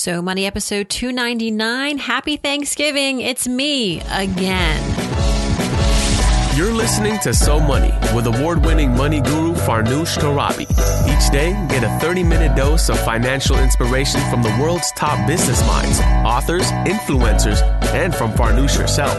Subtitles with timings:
[0.00, 1.98] So Money episode 299.
[1.98, 3.20] Happy Thanksgiving.
[3.20, 4.80] It's me again.
[6.56, 10.62] You're listening to So Money with award winning money guru Farnoosh Torabi.
[11.06, 15.60] Each day, get a 30 minute dose of financial inspiration from the world's top business
[15.66, 17.60] minds, authors, influencers,
[17.92, 19.18] and from Farnoosh herself.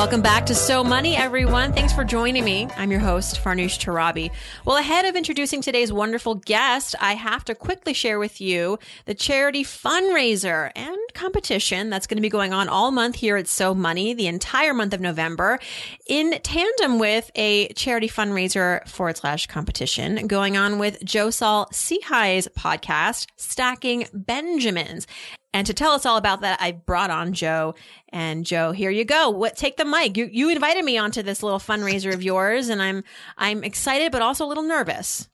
[0.00, 1.74] Welcome back to So Money, everyone.
[1.74, 2.66] Thanks for joining me.
[2.78, 4.30] I'm your host, Farnoosh Torabi.
[4.64, 9.12] Well, ahead of introducing today's wonderful guest, I have to quickly share with you the
[9.12, 13.74] charity fundraiser and competition that's going to be going on all month here at So
[13.74, 15.58] Money, the entire month of November,
[16.06, 22.48] in tandem with a charity fundraiser forward slash competition going on with Joe Saul Sehy's
[22.56, 25.06] podcast, Stacking Benjamins.
[25.52, 27.74] And to tell us all about that, I brought on Joe.
[28.10, 29.30] And Joe, here you go.
[29.30, 30.16] What take the mic?
[30.16, 33.02] You you invited me onto this little fundraiser of yours, and I'm
[33.38, 35.29] I'm excited, but also a little nervous.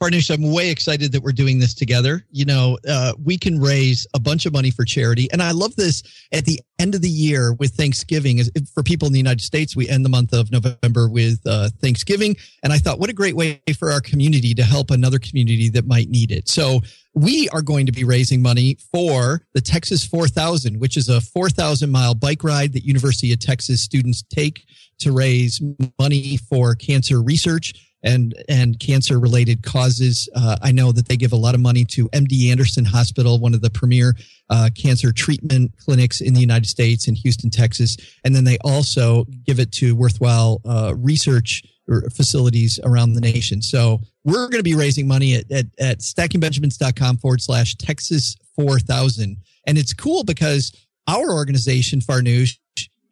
[0.00, 2.24] Farnoosh, I'm way excited that we're doing this together.
[2.30, 5.28] You know, uh, we can raise a bunch of money for charity.
[5.30, 8.40] And I love this at the end of the year with Thanksgiving.
[8.72, 12.34] For people in the United States, we end the month of November with uh, Thanksgiving.
[12.62, 15.86] And I thought, what a great way for our community to help another community that
[15.86, 16.48] might need it.
[16.48, 16.80] So
[17.12, 21.90] we are going to be raising money for the Texas 4000, which is a 4,000
[21.90, 24.64] mile bike ride that University of Texas students take
[25.00, 25.60] to raise
[25.98, 30.28] money for cancer research and and cancer related causes.
[30.34, 33.54] Uh, I know that they give a lot of money to MD Anderson Hospital, one
[33.54, 34.14] of the premier
[34.48, 39.24] uh, cancer treatment clinics in the United States in Houston, Texas, and then they also
[39.44, 41.62] give it to worthwhile uh, research
[42.14, 43.60] facilities around the nation.
[43.60, 49.36] So we're going to be raising money at, at, at stackingbenjamins.com forward slash Texas 4000.
[49.66, 50.72] And it's cool because
[51.08, 52.58] our organization, Farnoosh,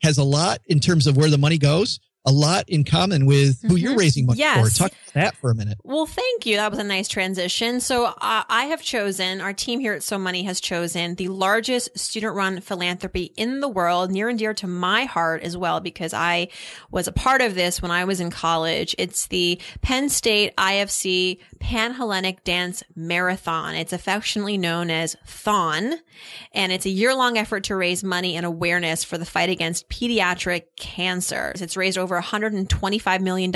[0.03, 3.62] has a lot in terms of where the money goes a lot in common with
[3.62, 3.77] who mm-hmm.
[3.77, 4.72] you're raising money yes.
[4.72, 4.78] for.
[4.78, 5.78] Talk about that for a minute.
[5.82, 6.56] Well, thank you.
[6.56, 7.81] That was a nice transition.
[7.81, 11.98] So uh, I have chosen, our team here at So Money has chosen the largest
[11.98, 16.12] student run philanthropy in the world, near and dear to my heart as well, because
[16.12, 16.48] I
[16.91, 18.94] was a part of this when I was in college.
[18.98, 23.75] It's the Penn State IFC Panhellenic Dance Marathon.
[23.75, 25.94] It's affectionately known as THON,
[26.53, 29.88] and it's a year long effort to raise money and awareness for the fight against
[29.88, 31.53] pediatric cancer.
[31.54, 33.52] It's raised over $125 million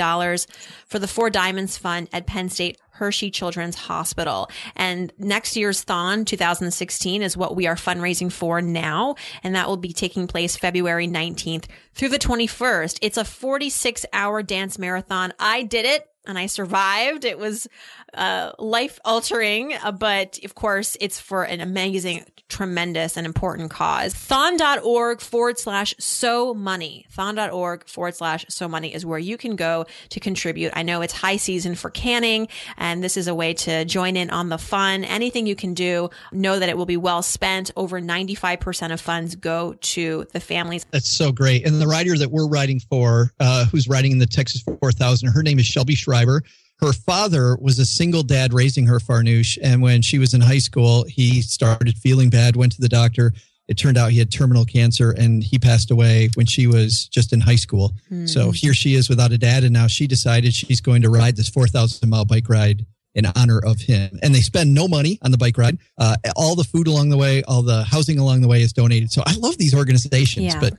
[0.87, 4.49] for the Four Diamonds Fund at Penn State Hershey Children's Hospital.
[4.75, 9.15] And next year's Thon 2016 is what we are fundraising for now.
[9.43, 11.65] And that will be taking place February 19th
[11.95, 12.99] through the 21st.
[13.01, 15.33] It's a 46 hour dance marathon.
[15.39, 17.25] I did it and I survived.
[17.25, 17.67] It was
[18.15, 24.13] uh, life altering, uh, but of course, it's for an amazing, tremendous, and important cause.
[24.13, 27.05] Thon.org forward slash so money.
[27.11, 30.73] Thon.org forward slash so money is where you can go to contribute.
[30.75, 32.47] I know it's high season for canning,
[32.77, 35.03] and this is a way to join in on the fun.
[35.03, 37.71] Anything you can do, know that it will be well spent.
[37.75, 40.85] Over 95% of funds go to the families.
[40.91, 41.65] That's so great.
[41.65, 45.43] And the rider that we're writing for, uh, who's writing in the Texas 4000, her
[45.43, 46.43] name is Shelby Schreiber
[46.83, 49.57] her father was a single dad raising her Farnoosh.
[49.61, 53.33] And when she was in high school, he started feeling bad, went to the doctor.
[53.69, 57.31] It turned out he had terminal cancer and he passed away when she was just
[57.31, 57.93] in high school.
[58.09, 58.25] Hmm.
[58.25, 59.63] So here she is without a dad.
[59.63, 62.85] And now she decided she's going to ride this 4,000 mile bike ride
[63.15, 64.19] in honor of him.
[64.21, 65.77] And they spend no money on the bike ride.
[65.97, 69.11] Uh, all the food along the way, all the housing along the way is donated.
[69.11, 70.59] So I love these organizations, yeah.
[70.59, 70.73] but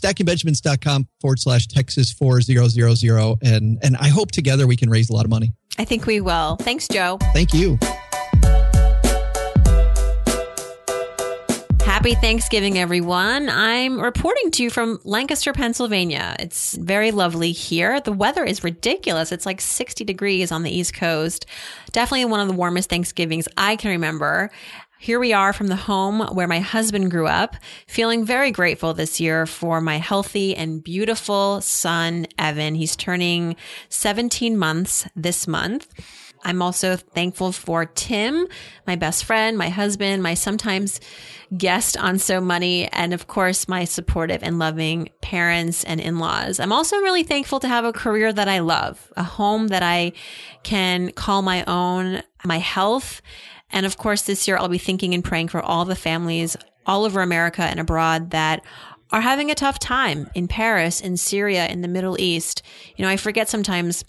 [0.00, 3.38] stackingbenjamins.com forward slash Texas 4000.
[3.42, 5.52] And, and I hope together we can raise a lot of money.
[5.78, 6.56] I think we will.
[6.56, 7.18] Thanks, Joe.
[7.32, 7.78] Thank you.
[11.86, 13.48] Happy Thanksgiving, everyone.
[13.48, 16.36] I'm reporting to you from Lancaster, Pennsylvania.
[16.38, 18.00] It's very lovely here.
[18.00, 19.32] The weather is ridiculous.
[19.32, 21.46] It's like 60 degrees on the East Coast.
[21.92, 24.50] Definitely one of the warmest Thanksgivings I can remember.
[24.98, 29.20] Here we are from the home where my husband grew up, feeling very grateful this
[29.20, 32.74] year for my healthy and beautiful son, Evan.
[32.74, 33.56] He's turning
[33.90, 35.92] 17 months this month.
[36.44, 38.46] I'm also thankful for Tim,
[38.86, 40.98] my best friend, my husband, my sometimes
[41.56, 46.58] guest on So Money, and of course, my supportive and loving parents and in laws.
[46.58, 50.12] I'm also really thankful to have a career that I love, a home that I
[50.62, 53.20] can call my own, my health
[53.70, 57.04] and of course, this year I'll be thinking and praying for all the families all
[57.04, 58.64] over America and abroad that
[59.10, 62.62] are having a tough time in Paris, in Syria, in the Middle East.
[62.96, 64.04] You know, I forget sometimes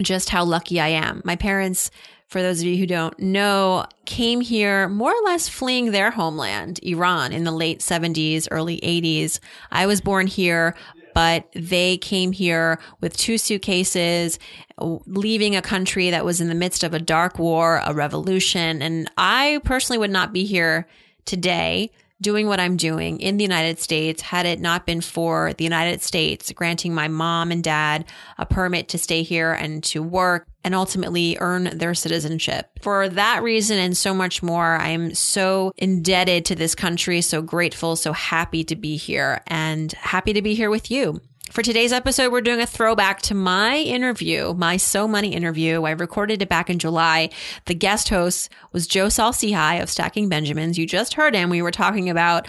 [0.00, 1.22] just how lucky I am.
[1.24, 1.90] My parents
[2.28, 6.80] for those of you who don't know, came here more or less fleeing their homeland,
[6.82, 9.38] Iran, in the late 70s, early 80s.
[9.70, 10.74] I was born here,
[11.16, 14.38] but they came here with two suitcases,
[14.78, 18.82] leaving a country that was in the midst of a dark war, a revolution.
[18.82, 20.86] And I personally would not be here
[21.24, 21.90] today
[22.20, 26.02] doing what I'm doing in the United States had it not been for the United
[26.02, 28.04] States granting my mom and dad
[28.38, 32.70] a permit to stay here and to work and ultimately earn their citizenship.
[32.80, 37.96] For that reason and so much more, I'm so indebted to this country, so grateful,
[37.96, 41.20] so happy to be here and happy to be here with you.
[41.50, 45.84] For today's episode, we're doing a throwback to my interview, my So Money interview.
[45.84, 47.30] I recorded it back in July.
[47.66, 50.76] The guest host was Joe Saul-Sehy of Stacking Benjamins.
[50.76, 51.48] You just heard him.
[51.48, 52.46] We were talking about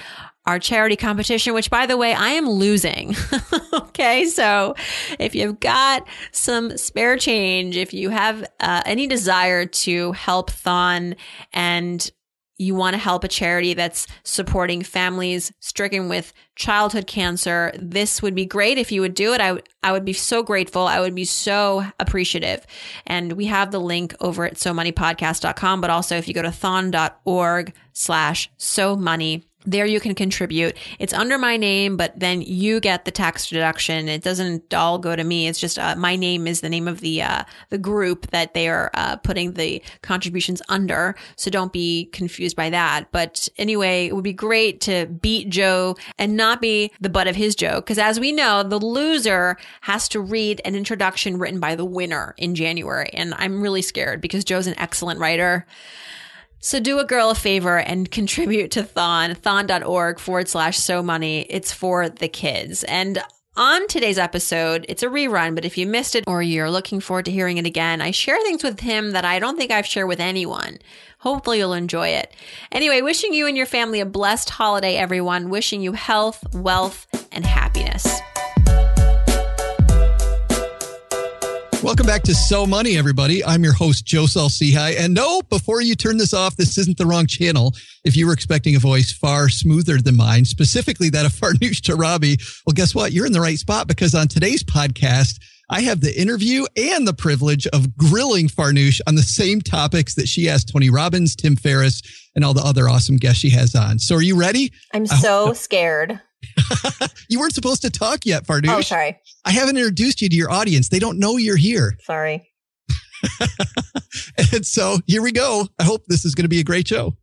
[0.47, 3.15] our charity competition, which by the way, I am losing.
[3.73, 4.25] okay.
[4.25, 4.75] So
[5.19, 11.15] if you've got some spare change, if you have uh, any desire to help Thon
[11.53, 12.09] and
[12.57, 18.33] you want to help a charity that's supporting families stricken with childhood cancer, this would
[18.35, 19.41] be great if you would do it.
[19.41, 20.87] I, w- I would be so grateful.
[20.87, 22.65] I would be so appreciative.
[23.05, 27.73] And we have the link over at somoneypodcast.com, but also if you go to thon.org
[27.93, 30.75] slash so money, there you can contribute.
[30.97, 34.07] It's under my name, but then you get the tax deduction.
[34.07, 35.47] It doesn't all go to me.
[35.47, 38.69] It's just uh, my name is the name of the uh, the group that they
[38.69, 41.15] are uh, putting the contributions under.
[41.35, 43.11] So don't be confused by that.
[43.11, 47.35] But anyway, it would be great to beat Joe and not be the butt of
[47.35, 51.75] his joke, because as we know, the loser has to read an introduction written by
[51.75, 55.65] the winner in January, and I'm really scared because Joe's an excellent writer.
[56.67, 61.45] So do a girl a favor and contribute to Thon, thon.org forward slash so money.
[61.49, 62.83] It's for the kids.
[62.83, 63.23] And
[63.55, 67.23] on today's episode, it's a rerun, but if you missed it or you're looking forward
[67.23, 70.09] to hearing it again, I share things with him that I don't think I've shared
[70.09, 70.79] with anyone.
[71.19, 72.33] Hopefully you'll enjoy it.
[72.69, 75.49] Anyway, wishing you and your family a blessed holiday, everyone.
[75.49, 78.19] Wishing you health, wealth, and happiness.
[81.87, 83.45] Welcome back to So Money, everybody.
[83.45, 84.99] I'm your host, Joe Saul-Sehy.
[84.99, 87.73] And no, before you turn this off, this isn't the wrong channel.
[88.03, 92.61] If you were expecting a voice far smoother than mine, specifically that of Farnoosh Torabi,
[92.65, 93.13] well, guess what?
[93.13, 95.39] You're in the right spot because on today's podcast,
[95.69, 100.27] I have the interview and the privilege of grilling Farnoosh on the same topics that
[100.27, 102.01] she asked Tony Robbins, Tim Ferriss,
[102.35, 103.97] and all the other awesome guests she has on.
[103.97, 104.73] So are you ready?
[104.93, 106.19] I'm so scared.
[107.29, 108.69] you weren't supposed to talk yet, Farnoosh.
[108.69, 109.19] Oh, sorry.
[109.45, 110.89] I haven't introduced you to your audience.
[110.89, 111.97] They don't know you're here.
[112.03, 112.49] Sorry.
[114.53, 115.67] and so here we go.
[115.79, 117.15] I hope this is going to be a great show.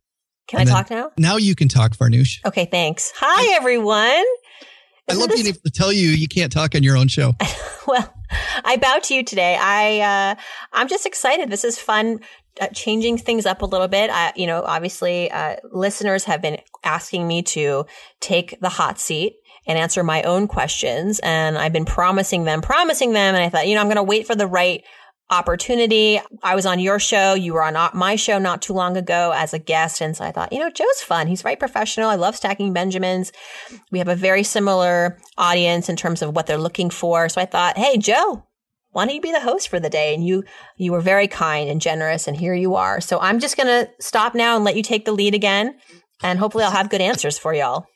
[0.47, 1.11] Can and I talk now?
[1.17, 2.37] Now you can talk, Farnoosh.
[2.45, 3.11] Okay, thanks.
[3.15, 4.25] Hi, everyone.
[5.07, 7.33] I love this- being able to tell you you can't talk on your own show.
[7.87, 8.13] well,
[8.63, 9.57] I bow to you today.
[9.59, 10.35] I uh,
[10.73, 11.49] I'm just excited.
[11.49, 12.19] This is fun.
[12.61, 14.09] Uh, changing things up a little bit.
[14.09, 17.85] I, you know, obviously, uh, listeners have been asking me to
[18.21, 19.33] take the hot seat
[19.67, 23.67] and answer my own questions, and I've been promising them, promising them, and I thought,
[23.67, 24.83] you know, I'm going to wait for the right
[25.29, 26.21] opportunity.
[26.43, 27.33] I was on your show.
[27.33, 30.01] You were on my show not too long ago as a guest.
[30.01, 31.27] And so I thought, you know, Joe's fun.
[31.27, 32.09] He's very professional.
[32.09, 33.31] I love stacking Benjamins.
[33.91, 37.27] We have a very similar audience in terms of what they're looking for.
[37.29, 38.45] So I thought, hey, Joe,
[38.95, 40.13] why don't you be the host for the day?
[40.15, 40.45] And you,
[40.77, 42.29] you were very kind and generous.
[42.29, 43.01] And here you are.
[43.01, 45.75] So I'm just going to stop now and let you take the lead again.
[46.23, 47.87] And hopefully I'll have good answers for y'all.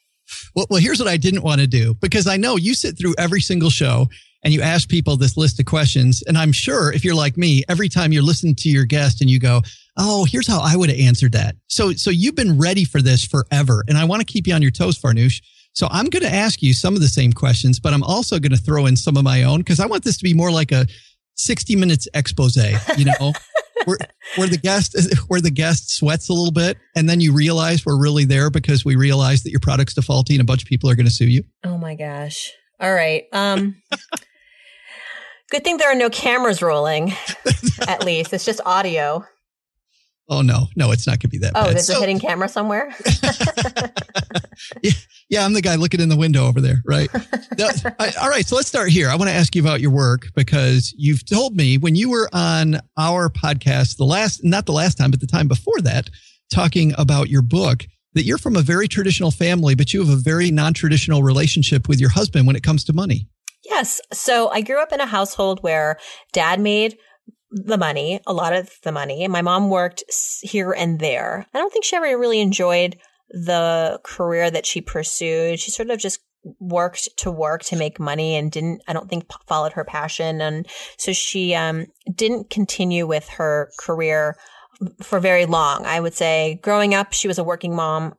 [0.57, 3.15] Well, well, here's what I didn't want to do because I know you sit through
[3.18, 4.08] every single show
[4.44, 6.22] and you ask people this list of questions.
[6.27, 9.29] And I'm sure if you're like me, every time you're listening to your guest and
[9.29, 9.62] you go,
[9.98, 11.56] Oh, here's how I would have answered that.
[11.68, 13.86] So, so you've been ready for this forever.
[13.88, 15.39] And I want to keep you on your toes, Farnoosh.
[15.74, 18.52] So I'm going to ask you some of the same questions, but I'm also going
[18.52, 20.72] to throw in some of my own because I want this to be more like
[20.72, 20.86] a
[21.36, 22.58] 60 minutes expose,
[22.98, 23.34] you know,
[23.86, 23.98] where,
[24.36, 24.98] where the guest,
[25.28, 26.78] where the guest sweats a little bit.
[26.96, 30.42] And then you realize we're really there because we realize that your product's defaulty and
[30.42, 31.44] a bunch of people are going to sue you.
[31.64, 32.52] Oh my gosh.
[32.80, 33.24] All right.
[33.32, 33.76] Um,
[35.50, 37.12] Good thing there are no cameras rolling,
[37.88, 38.34] at least.
[38.34, 39.26] It's just audio.
[40.29, 40.67] Oh, no.
[40.75, 41.75] No, it's not going to be that oh, bad.
[41.75, 42.95] there's so, a hidden camera somewhere?
[44.83, 44.91] yeah,
[45.29, 47.09] yeah, I'm the guy looking in the window over there, right?
[47.13, 49.09] I, all right, so let's start here.
[49.09, 52.29] I want to ask you about your work because you've told me when you were
[52.31, 56.09] on our podcast, the last, not the last time, but the time before that,
[56.53, 60.15] talking about your book, that you're from a very traditional family, but you have a
[60.15, 63.27] very non traditional relationship with your husband when it comes to money.
[63.65, 64.01] Yes.
[64.13, 65.98] So I grew up in a household where
[66.33, 66.98] dad made
[67.51, 70.03] the money, a lot of the money, my mom worked
[70.41, 71.48] here and there.
[71.53, 72.98] I don't think she ever really enjoyed
[73.29, 75.60] the career that she pursued.
[75.60, 76.20] She sort of just
[76.60, 80.65] worked to work to make money and didn't I don't think followed her passion and
[80.98, 84.38] so she um didn't continue with her career
[85.03, 85.86] for very long.
[85.86, 88.15] I would say growing up she was a working mom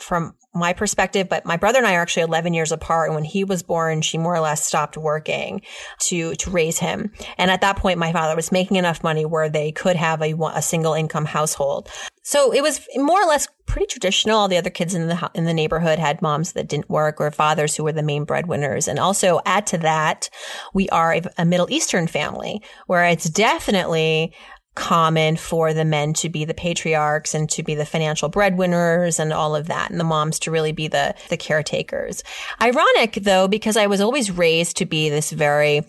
[0.00, 3.08] from my perspective, but my brother and I are actually 11 years apart.
[3.08, 5.62] And when he was born, she more or less stopped working
[6.02, 7.12] to, to raise him.
[7.38, 10.34] And at that point, my father was making enough money where they could have a,
[10.54, 11.88] a single income household.
[12.22, 14.38] So it was more or less pretty traditional.
[14.38, 17.30] All the other kids in the, in the neighborhood had moms that didn't work or
[17.30, 18.88] fathers who were the main breadwinners.
[18.88, 20.30] And also add to that,
[20.72, 24.32] we are a, a Middle Eastern family where it's definitely
[24.74, 29.32] common for the men to be the patriarchs and to be the financial breadwinners and
[29.32, 32.22] all of that and the moms to really be the the caretakers.
[32.60, 35.82] Ironic though because I was always raised to be this very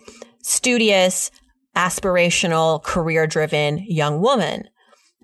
[0.44, 1.32] studious,
[1.76, 4.66] aspirational, career-driven young woman.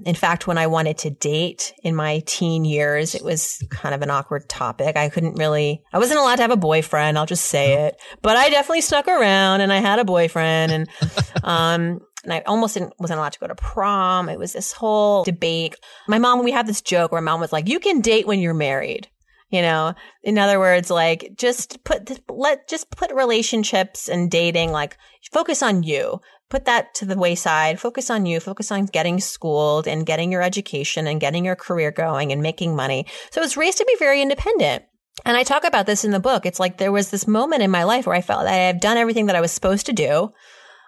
[0.03, 4.01] In fact, when I wanted to date in my teen years, it was kind of
[4.01, 4.97] an awkward topic.
[4.97, 7.19] I couldn't really, I wasn't allowed to have a boyfriend.
[7.19, 10.89] I'll just say it, but I definitely snuck around and I had a boyfriend and,
[11.43, 14.29] um, and I almost didn't, wasn't allowed to go to prom.
[14.29, 15.75] It was this whole debate.
[16.07, 18.53] My mom, we had this joke where mom was like, you can date when you're
[18.53, 19.07] married.
[19.49, 24.97] You know, in other words, like just put, let, just put relationships and dating, like
[25.33, 26.21] focus on you.
[26.49, 27.79] Put that to the wayside.
[27.79, 28.39] Focus on you.
[28.39, 32.75] Focus on getting schooled and getting your education and getting your career going and making
[32.75, 33.05] money.
[33.31, 34.83] So I was raised to be very independent.
[35.25, 36.45] And I talk about this in the book.
[36.45, 38.79] It's like there was this moment in my life where I felt that I had
[38.79, 40.31] done everything that I was supposed to do.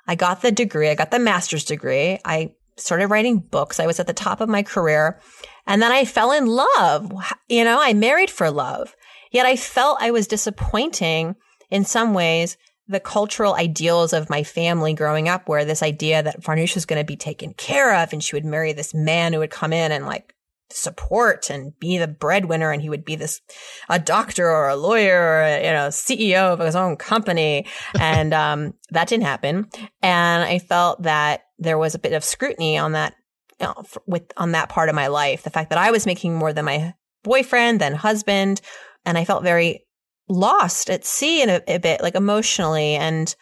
[0.07, 0.89] I got the degree.
[0.89, 2.19] I got the master's degree.
[2.25, 3.79] I started writing books.
[3.79, 5.19] I was at the top of my career.
[5.65, 7.11] And then I fell in love.
[7.47, 8.95] You know, I married for love.
[9.31, 11.35] Yet I felt I was disappointing
[11.69, 12.57] in some ways
[12.87, 17.01] the cultural ideals of my family growing up, where this idea that Farnoosh was going
[17.01, 19.91] to be taken care of and she would marry this man who would come in
[19.91, 20.32] and like
[20.73, 23.41] support and be the breadwinner and he would be this
[23.89, 27.65] a doctor or a lawyer or a, you know CEO of his own company.
[27.99, 29.69] And um, that didn't happen.
[30.01, 33.15] And I felt that there was a bit of scrutiny on that
[33.59, 35.43] you know, with on that part of my life.
[35.43, 38.61] The fact that I was making more than my boyfriend than husband.
[39.05, 39.85] And I felt very
[40.29, 43.33] lost at sea in a, a bit like emotionally and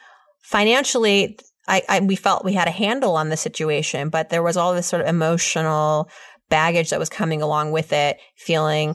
[0.41, 1.37] financially.
[1.67, 4.73] I, I, we felt we had a handle on the situation, but there was all
[4.73, 6.09] this sort of emotional
[6.51, 8.93] baggage that was coming along with it, feeling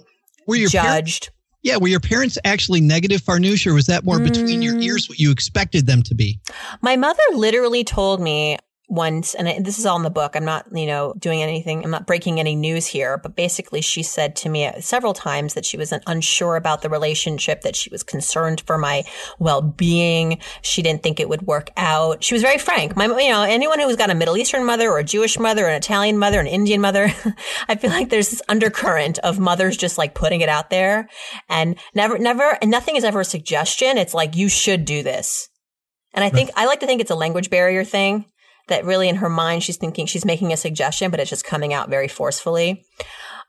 [0.68, 1.26] judged.
[1.26, 1.32] Par-
[1.62, 4.84] yeah, were your parents actually negative, Farnoosh, or was that more between your mm.
[4.84, 6.38] ears what you expected them to be?
[6.80, 8.56] My mother literally told me
[8.88, 10.36] once, and this is all in the book.
[10.36, 11.82] I'm not, you know, doing anything.
[11.82, 15.64] I'm not breaking any news here, but basically she said to me several times that
[15.64, 19.04] she was unsure about the relationship, that she was concerned for my
[19.40, 20.38] well-being.
[20.62, 22.22] She didn't think it would work out.
[22.22, 22.96] She was very frank.
[22.96, 25.74] My, you know, anyone who's got a Middle Eastern mother or a Jewish mother, an
[25.74, 27.12] Italian mother, an Indian mother,
[27.68, 31.08] I feel like there's this undercurrent of mothers just like putting it out there
[31.48, 33.98] and never, never, and nothing is ever a suggestion.
[33.98, 35.48] It's like, you should do this.
[36.14, 38.24] And I think, I like to think it's a language barrier thing
[38.68, 41.72] that really in her mind she's thinking she's making a suggestion, but it's just coming
[41.72, 42.84] out very forcefully.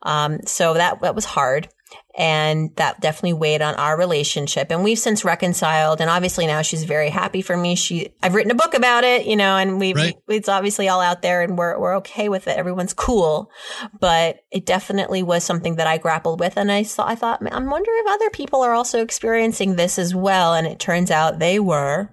[0.04, 1.70] Um, so that that was hard
[2.18, 4.72] and that definitely weighed on our relationship.
[4.72, 7.76] And we've since reconciled and obviously now she's very happy for me.
[7.76, 10.16] She i've written a book about it you know and we've right.
[10.28, 12.58] it's obviously all out there and we're, we're okay with it.
[12.58, 13.52] Everyone's cool.
[14.00, 17.60] But it definitely was something that i grappled with and i saw i thought i
[17.60, 20.56] wonder if other people are also experiencing this as well.
[20.56, 22.10] And it turns out they were.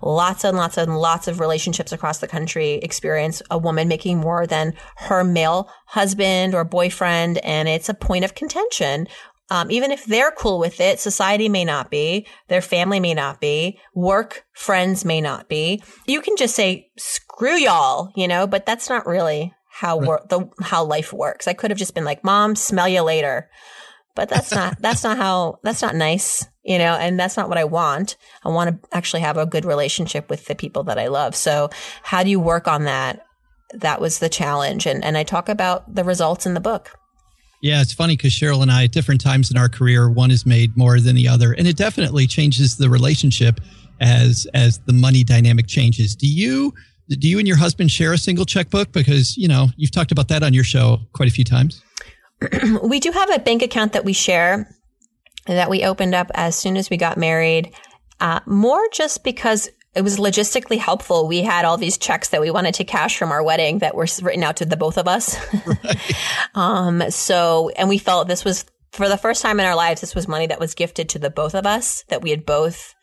[0.00, 4.44] Lots and lots and lots of relationships across the country experience a woman making more
[4.44, 9.06] than her male husband or boyfriend and it's a point of contention
[9.52, 13.38] um, even if they're cool with it, society may not be, their family may not
[13.38, 15.82] be, work friends may not be.
[16.06, 20.48] You can just say, screw y'all, you know, but that's not really how wor- the,
[20.62, 21.46] how life works.
[21.46, 23.50] I could have just been like, mom, smell you later.
[24.14, 27.58] But that's not, that's not how, that's not nice, you know, and that's not what
[27.58, 28.16] I want.
[28.46, 31.36] I want to actually have a good relationship with the people that I love.
[31.36, 31.68] So
[32.02, 33.26] how do you work on that?
[33.74, 34.86] That was the challenge.
[34.86, 36.96] And, and I talk about the results in the book.
[37.62, 40.44] Yeah, it's funny because Cheryl and I, at different times in our career, one is
[40.44, 43.60] made more than the other, and it definitely changes the relationship
[44.00, 46.16] as as the money dynamic changes.
[46.16, 46.74] Do you
[47.08, 48.90] do you and your husband share a single checkbook?
[48.90, 51.80] Because you know you've talked about that on your show quite a few times.
[52.82, 54.68] we do have a bank account that we share
[55.46, 57.72] that we opened up as soon as we got married.
[58.18, 61.28] Uh, more just because it was logistically helpful.
[61.28, 64.06] We had all these checks that we wanted to cash from our wedding that were
[64.22, 65.36] written out to the both of us.
[65.66, 66.12] Right.
[66.54, 70.14] um, so, and we felt this was for the first time in our lives, this
[70.14, 72.94] was money that was gifted to the both of us that we had both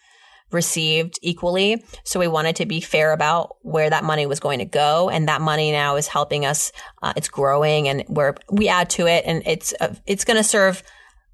[0.51, 1.83] received equally.
[2.03, 5.09] So we wanted to be fair about where that money was going to go.
[5.09, 6.71] And that money now is helping us.
[7.03, 10.43] Uh, it's growing and we're, we add to it and it's, uh, it's going to
[10.43, 10.83] serve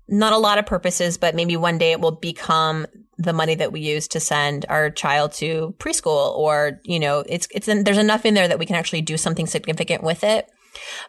[0.08, 2.86] not a lot of purposes, but maybe one day it will become
[3.18, 7.48] the money that we use to send our child to preschool or, you know, it's,
[7.52, 10.50] it's, there's enough in there that we can actually do something significant with it.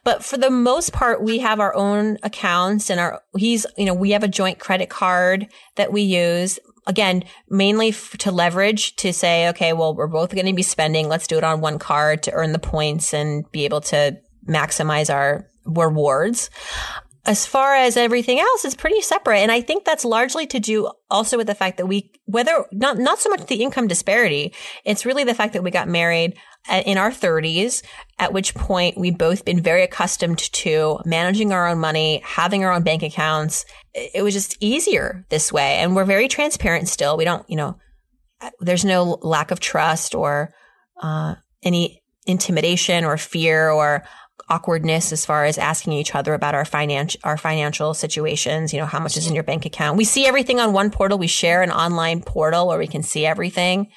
[0.05, 3.95] But for the most part, we have our own accounts and our, he's, you know,
[3.95, 6.59] we have a joint credit card that we use.
[6.87, 11.09] Again, mainly f- to leverage to say, okay, well, we're both going to be spending.
[11.09, 14.17] Let's do it on one card to earn the points and be able to
[14.49, 16.49] maximize our rewards
[17.27, 19.41] as far as everything else is pretty separate.
[19.41, 22.99] And I think that's largely to do also with the fact that we, whether not,
[22.99, 24.55] not so much the income disparity,
[24.85, 26.37] it's really the fact that we got married
[26.85, 27.83] in our 30s,
[28.19, 32.73] at which point we've both been very accustomed to managing our own money, having our
[32.73, 33.65] own bank accounts.
[33.95, 35.77] It was just easier this way.
[35.77, 37.17] And we're very transparent still.
[37.17, 37.77] We don't, you know,
[38.61, 40.53] there's no lack of trust or,
[41.03, 44.05] uh, any intimidation or fear or
[44.49, 48.73] awkwardness as far as asking each other about our financial our financial situations.
[48.73, 49.97] You know, how much is in your bank account?
[49.97, 51.19] We see everything on one portal.
[51.19, 53.91] We share an online portal where we can see everything.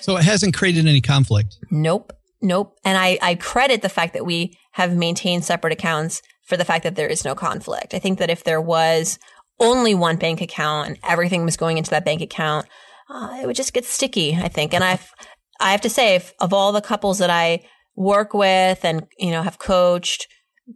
[0.00, 1.56] So it hasn't created any conflict.
[1.70, 2.12] Nope.
[2.40, 2.78] Nope.
[2.84, 6.84] And I, I credit the fact that we have maintained separate accounts for the fact
[6.84, 7.92] that there is no conflict.
[7.92, 9.18] I think that if there was
[9.58, 12.66] only one bank account and everything was going into that bank account,
[13.10, 14.72] uh, it would just get sticky, I think.
[14.72, 15.12] And I've,
[15.60, 17.62] I have to say, if, of all the couples that I
[18.00, 20.26] work with and, you know, have coached,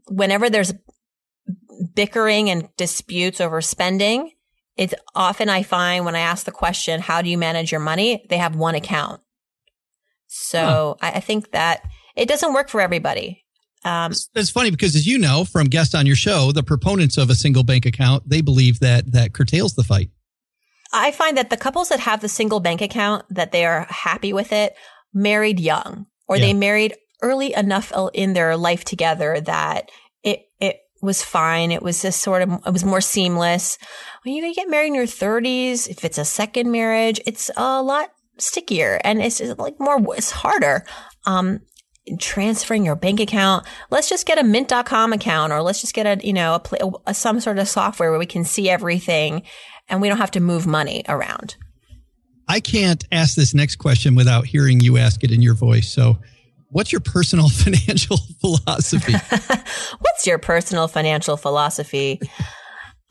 [0.09, 0.75] whenever there's
[1.95, 4.31] bickering and disputes over spending,
[4.77, 8.27] it's often I find when I ask the question, how do you manage your money?
[8.29, 9.23] They have one account.
[10.27, 11.07] So huh.
[11.07, 11.83] I, I, think that
[12.15, 13.45] it doesn't work for everybody.
[13.85, 17.31] Um, it's funny because, as you know from guests on your show, the proponents of
[17.31, 20.11] a single bank account they believe that that curtails the fight.
[20.93, 24.33] I find that the couples that have the single bank account that they are happy
[24.33, 24.75] with it
[25.13, 26.47] married young or yeah.
[26.47, 29.91] they married early enough in their life together that
[30.23, 31.73] it it was fine.
[31.73, 33.79] It was just sort of it was more seamless.
[34.23, 38.11] When you get married in your 30s, if it's a second marriage, it's a lot
[38.39, 40.85] stickier and it's like more it's harder.
[41.27, 41.61] Um,
[42.19, 43.67] transferring your bank account.
[43.91, 47.15] Let's just get a mint.com account or let's just get a, you know, a, a,
[47.15, 49.43] some sort of software where we can see everything
[49.89, 51.57] and we don't have to move money around.
[52.47, 55.93] I can't ask this next question without hearing you ask it in your voice.
[55.93, 56.19] So
[56.75, 59.13] What's your personal financial philosophy?
[60.01, 62.21] What's your personal financial philosophy?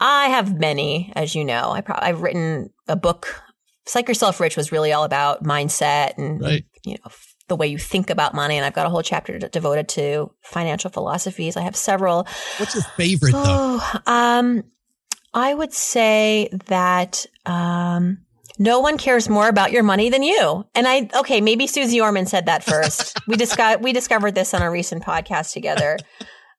[0.02, 1.72] I have many, as you know.
[1.72, 3.42] I pro- I've written a book.
[3.86, 6.66] Psych Yourself Rich was really all about mindset and right.
[6.84, 7.12] you know
[7.48, 8.58] the way you think about money.
[8.58, 11.56] And I've got a whole chapter d- devoted to financial philosophies.
[11.56, 12.28] I have several.
[12.58, 13.80] What's your favorite though?
[13.80, 14.66] Oh, um,
[15.34, 18.23] I would say that um,
[18.60, 20.66] no one cares more about your money than you.
[20.76, 23.20] And I, okay, maybe Suze Orman said that first.
[23.28, 25.98] we discovered, we discovered this on a recent podcast together.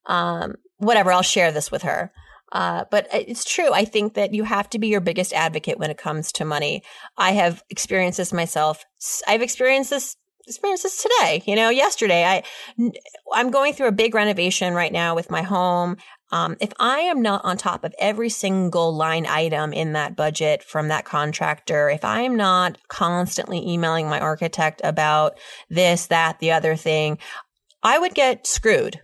[0.07, 2.13] Um, whatever, I'll share this with her.
[2.53, 3.73] Uh, but it's true.
[3.73, 6.83] I think that you have to be your biggest advocate when it comes to money.
[7.17, 8.85] I have experienced this myself.
[9.27, 11.43] I've experienced this experienced this today.
[11.47, 12.43] You know, yesterday I
[13.33, 15.97] I'm going through a big renovation right now with my home.
[16.35, 20.65] Um, if I am not on top of every single line item in that budget
[20.65, 25.39] from that contractor, if I am not constantly emailing my architect about
[25.71, 27.19] this, that, the other thing,
[27.85, 29.01] I would get screwed.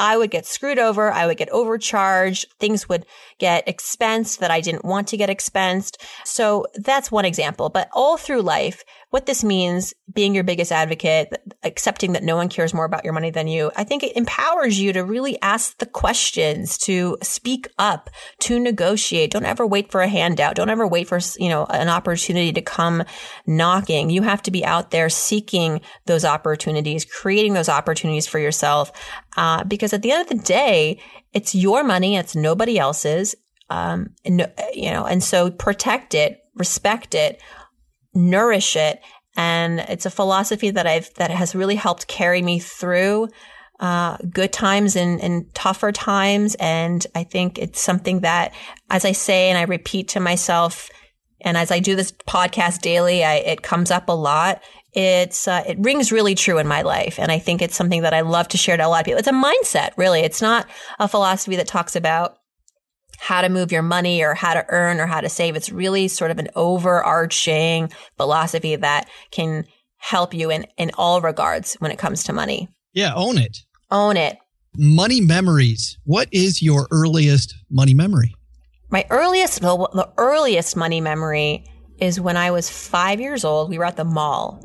[0.00, 1.12] I would get screwed over.
[1.12, 2.46] I would get overcharged.
[2.58, 3.04] Things would
[3.38, 5.98] get expensed that I didn't want to get expensed.
[6.24, 7.68] So that's one example.
[7.68, 12.48] But all through life, what this means, being your biggest advocate, accepting that no one
[12.48, 15.76] cares more about your money than you, I think it empowers you to really ask
[15.78, 18.08] the questions, to speak up,
[18.40, 19.32] to negotiate.
[19.32, 20.54] Don't ever wait for a handout.
[20.54, 23.04] Don't ever wait for, you know, an opportunity to come
[23.46, 24.10] knocking.
[24.10, 28.92] You have to be out there seeking those opportunities, creating those opportunities for yourself.
[29.36, 31.00] Uh, because at the end of the day,
[31.32, 32.16] it's your money.
[32.16, 33.34] It's nobody else's.
[33.68, 37.40] Um, and, you know, and so protect it, respect it,
[38.14, 39.00] nourish it.
[39.36, 43.28] And it's a philosophy that I've, that has really helped carry me through,
[43.78, 46.56] uh, good times and, and tougher times.
[46.58, 48.52] And I think it's something that,
[48.90, 50.90] as I say, and I repeat to myself,
[51.42, 54.62] and as I do this podcast daily, I, it comes up a lot.
[54.92, 58.14] It's uh, it rings really true in my life, and I think it's something that
[58.14, 59.18] I love to share to a lot of people.
[59.18, 60.20] It's a mindset, really.
[60.20, 60.66] It's not
[60.98, 62.36] a philosophy that talks about
[63.20, 65.54] how to move your money or how to earn or how to save.
[65.54, 69.64] It's really sort of an overarching philosophy that can
[69.98, 72.68] help you in, in all regards when it comes to money.
[72.94, 73.58] Yeah, own it.
[73.90, 74.38] Own it.
[74.74, 75.98] Money memories.
[76.04, 78.34] What is your earliest money memory?
[78.88, 81.64] My earliest, the, the earliest money memory
[81.98, 83.68] is when I was five years old.
[83.68, 84.64] We were at the mall.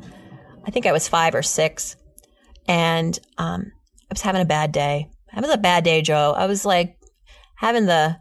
[0.66, 1.96] I think I was five or six.
[2.68, 3.72] And um,
[4.10, 5.08] I was having a bad day.
[5.32, 6.34] I was a bad day, Joe.
[6.36, 6.96] I was like
[7.56, 8.16] having the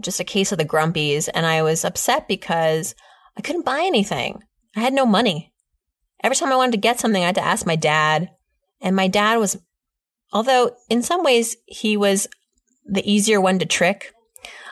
[0.00, 2.94] just a case of the grumpies and I was upset because
[3.36, 4.40] I couldn't buy anything.
[4.74, 5.52] I had no money.
[6.22, 8.30] Every time I wanted to get something, I had to ask my dad.
[8.80, 9.58] And my dad was,
[10.32, 12.26] although in some ways he was
[12.86, 14.12] the easier one to trick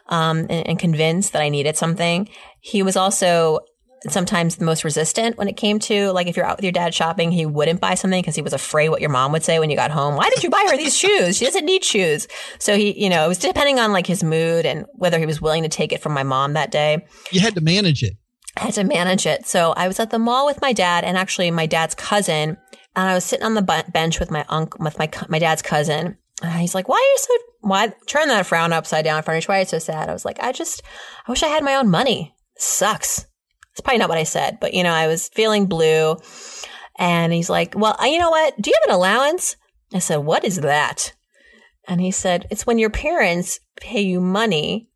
[0.08, 2.28] um, and, and convince that I needed something,
[2.60, 3.60] he was also
[4.08, 6.94] sometimes the most resistant when it came to like if you're out with your dad
[6.94, 9.70] shopping, he wouldn't buy something because he was afraid what your mom would say when
[9.70, 10.16] you got home.
[10.16, 11.36] Why did you buy her these shoes?
[11.36, 12.26] She doesn't need shoes.
[12.58, 15.40] So he, you know, it was depending on like his mood and whether he was
[15.40, 17.04] willing to take it from my mom that day.
[17.30, 18.14] You had to manage it.
[18.56, 19.46] I had to manage it.
[19.46, 22.58] So I was at the mall with my dad and actually my dad's cousin,
[22.94, 26.18] and I was sitting on the bench with my uncle, with my my dad's cousin.
[26.42, 29.48] And he's like, "Why are you so why turn that frown upside down, Farnoosh?
[29.48, 30.82] Why are you so sad?" I was like, "I just
[31.26, 32.34] I wish I had my own money.
[32.58, 33.26] sucks."
[33.72, 36.16] It's probably not what I said, but you know, I was feeling blue.
[36.98, 38.60] And he's like, "Well, uh, you know what?
[38.60, 39.56] Do you have an allowance?"
[39.94, 41.14] I said, "What is that?"
[41.88, 44.88] And he said, "It's when your parents pay you money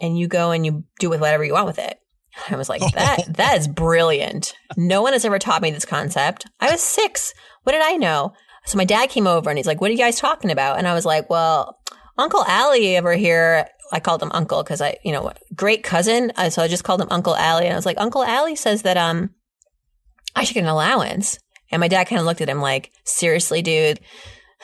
[0.00, 1.98] and you go and you do with whatever you want with it."
[2.50, 4.54] I was like, that that is brilliant.
[4.76, 6.46] No one has ever taught me this concept.
[6.60, 7.34] I was six.
[7.64, 8.32] What did I know?
[8.66, 10.78] So my dad came over and he's like, What are you guys talking about?
[10.78, 11.78] And I was like, Well,
[12.16, 13.66] Uncle Ali over here.
[13.92, 16.32] I called him Uncle because I, you know, great cousin.
[16.36, 17.66] Uh, so I just called him Uncle Ali.
[17.66, 19.30] And I was like, Uncle Ali says that um
[20.34, 21.38] I should get an allowance.
[21.70, 24.00] And my dad kind of looked at him like, seriously, dude,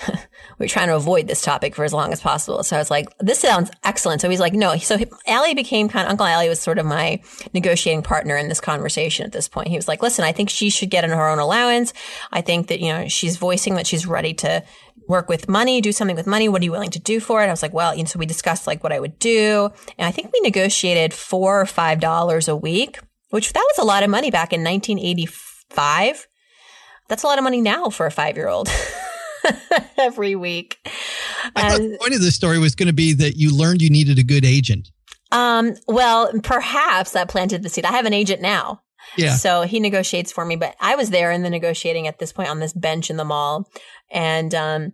[0.59, 2.63] we are trying to avoid this topic for as long as possible.
[2.63, 4.21] So I was like, this sounds excellent.
[4.21, 4.77] So he's like, no.
[4.77, 7.21] So Ali became kind of, Uncle Ali was sort of my
[7.53, 9.69] negotiating partner in this conversation at this point.
[9.69, 11.93] He was like, listen, I think she should get in her own allowance.
[12.33, 14.63] I think that, you know, she's voicing that she's ready to
[15.11, 16.49] work with money, do something with money.
[16.49, 17.47] What are you willing to do for it?
[17.47, 19.71] I was like, well, you know, so we discussed like what I would do.
[19.99, 22.99] And I think we negotiated four or five dollars a week,
[23.31, 26.27] which that was a lot of money back in 1985.
[27.09, 28.71] That's a lot of money now for a five year old.
[29.99, 30.79] every week.
[31.57, 33.91] I thought the point of this story was going to be that you learned you
[33.91, 34.91] needed a good agent.
[35.33, 37.85] Um, well, perhaps that planted the seed.
[37.85, 38.83] I have an agent now.
[39.17, 39.35] Yeah.
[39.37, 42.49] So he negotiates for me, but I was there in the negotiating at this point
[42.49, 43.69] on this bench in the mall.
[44.11, 44.93] And, um,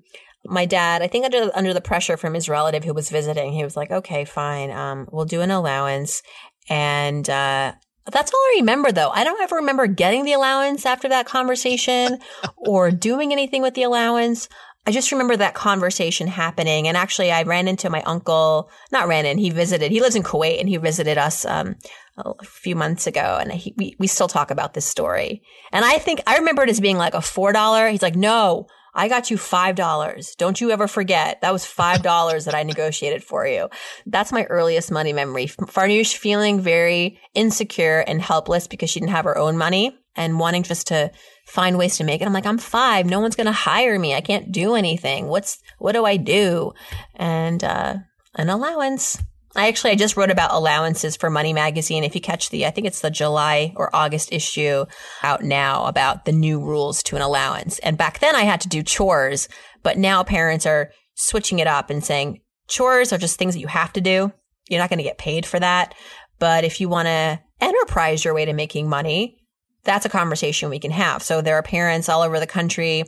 [0.48, 3.64] my dad, I think under under the pressure from his relative who was visiting, he
[3.64, 6.22] was like, "Okay, fine, um, we'll do an allowance."
[6.68, 7.72] And uh,
[8.10, 9.10] that's all I remember though.
[9.10, 12.18] I don't ever remember getting the allowance after that conversation
[12.56, 14.48] or doing anything with the allowance.
[14.86, 16.86] I just remember that conversation happening.
[16.86, 20.22] And actually, I ran into my uncle, not ran in, he visited, he lives in
[20.22, 21.76] Kuwait and he visited us, um,
[22.18, 23.38] a few months ago.
[23.40, 25.42] And he, we, we still talk about this story.
[25.72, 27.90] And I think I remember it as being like a $4.
[27.90, 30.36] He's like, no, I got you $5.
[30.36, 31.42] Don't you ever forget.
[31.42, 33.68] That was $5 that I negotiated for you.
[34.06, 35.46] That's my earliest money memory.
[35.46, 40.62] Farnoosh feeling very insecure and helpless because she didn't have her own money and wanting
[40.62, 41.12] just to
[41.46, 42.24] find ways to make it.
[42.24, 43.04] I'm like, I'm five.
[43.04, 44.14] No one's going to hire me.
[44.14, 45.26] I can't do anything.
[45.28, 46.72] What's, what do I do?
[47.14, 47.96] And, uh,
[48.34, 49.18] an allowance.
[49.56, 52.04] I actually I just wrote about allowances for Money Magazine.
[52.04, 54.84] If you catch the, I think it's the July or August issue
[55.22, 57.78] out now about the new rules to an allowance.
[57.78, 59.48] And back then I had to do chores,
[59.82, 63.66] but now parents are switching it up and saying chores are just things that you
[63.66, 64.32] have to do.
[64.68, 65.94] You're not going to get paid for that.
[66.38, 69.38] But if you want to enterprise your way to making money,
[69.86, 71.22] that's a conversation we can have.
[71.22, 73.04] So there are parents all over the country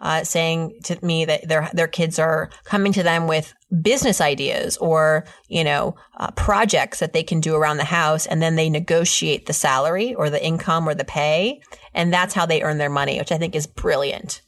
[0.00, 4.76] uh, saying to me that their their kids are coming to them with business ideas
[4.78, 8.68] or you know uh, projects that they can do around the house, and then they
[8.68, 11.60] negotiate the salary or the income or the pay,
[11.94, 14.42] and that's how they earn their money, which I think is brilliant.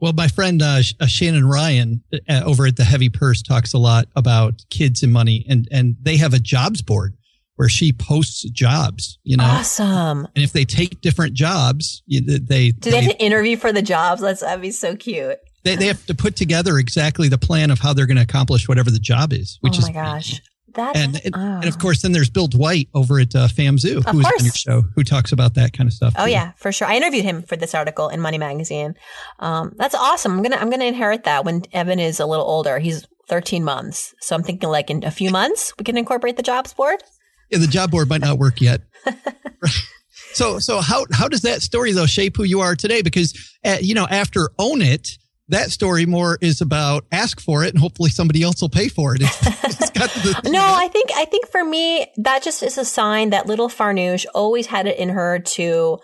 [0.00, 3.78] Well, my friend uh, uh Shannon Ryan uh, over at the Heavy Purse talks a
[3.78, 7.14] lot about kids and money, and and they have a jobs board
[7.60, 9.44] where she posts jobs, you know.
[9.44, 10.26] Awesome.
[10.34, 14.22] And if they take different jobs, they do they, have to interview for the jobs.
[14.22, 15.36] That's that'd be so cute.
[15.62, 18.66] They, they have to put together exactly the plan of how they're going to accomplish
[18.66, 20.40] whatever the job is, which oh is my gosh.
[20.72, 21.38] That, and, and, oh.
[21.38, 24.54] and, of course, then there's Bill Dwight over at uh, FAMZoo, who was on your
[24.54, 26.14] show, who talks about that kind of stuff.
[26.16, 26.30] Oh too.
[26.30, 26.88] yeah, for sure.
[26.88, 28.94] I interviewed him for this article in Money Magazine.
[29.38, 30.32] Um, that's awesome.
[30.32, 32.78] I'm gonna I'm gonna inherit that when Evan is a little older.
[32.78, 36.42] He's 13 months, so I'm thinking like in a few months we can incorporate the
[36.42, 37.02] jobs board
[37.50, 38.82] yeah, the job board might not work yet.
[40.32, 43.02] so, so how how does that story though shape who you are today?
[43.02, 43.34] Because
[43.64, 47.78] uh, you know, after own it, that story more is about ask for it and
[47.78, 49.22] hopefully somebody else will pay for it.
[50.00, 53.68] The, no, I think I think for me that just is a sign that little
[53.68, 55.98] Farnoosh always had it in her to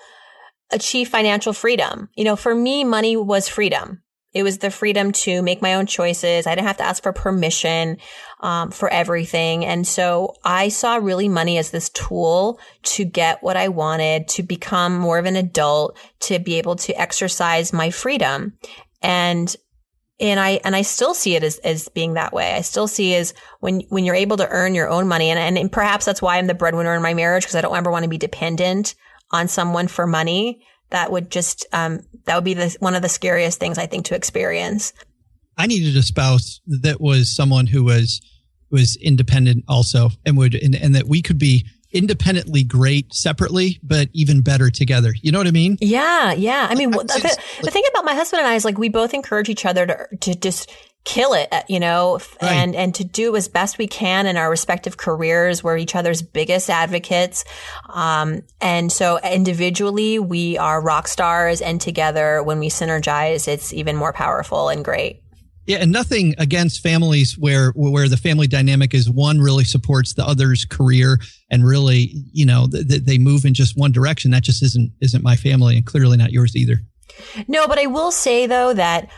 [0.70, 2.10] achieve financial freedom.
[2.14, 4.02] You know, for me, money was freedom.
[4.36, 6.46] It was the freedom to make my own choices.
[6.46, 7.96] I didn't have to ask for permission
[8.40, 9.64] um, for everything.
[9.64, 14.42] And so I saw really money as this tool to get what I wanted, to
[14.42, 18.52] become more of an adult, to be able to exercise my freedom.
[19.00, 19.56] And
[20.20, 22.52] and I and I still see it as as being that way.
[22.52, 25.72] I still see as when when you're able to earn your own money, and and,
[25.72, 28.10] perhaps that's why I'm the breadwinner in my marriage because I don't ever want to
[28.10, 28.96] be dependent
[29.30, 30.62] on someone for money.
[30.90, 34.06] That would just um, that would be the one of the scariest things I think
[34.06, 34.92] to experience.
[35.58, 38.20] I needed a spouse that was someone who was
[38.70, 44.08] was independent also, and would and, and that we could be independently great separately, but
[44.12, 45.14] even better together.
[45.22, 45.78] You know what I mean?
[45.80, 46.66] Yeah, yeah.
[46.68, 49.14] I mean, the, the, the thing about my husband and I is like we both
[49.14, 50.70] encourage each other to to just
[51.06, 52.52] kill it, you know, right.
[52.52, 55.64] and and to do as best we can in our respective careers.
[55.64, 57.44] We're each other's biggest advocates,
[57.88, 63.96] um, and so individually we are rock stars, and together when we synergize, it's even
[63.96, 65.22] more powerful and great.
[65.66, 70.24] Yeah, and nothing against families where where the family dynamic is one really supports the
[70.24, 71.18] other's career
[71.50, 74.32] and really, you know, th- th- they move in just one direction.
[74.32, 76.80] That just isn't isn't my family, and clearly not yours either.
[77.48, 79.08] No, but I will say though that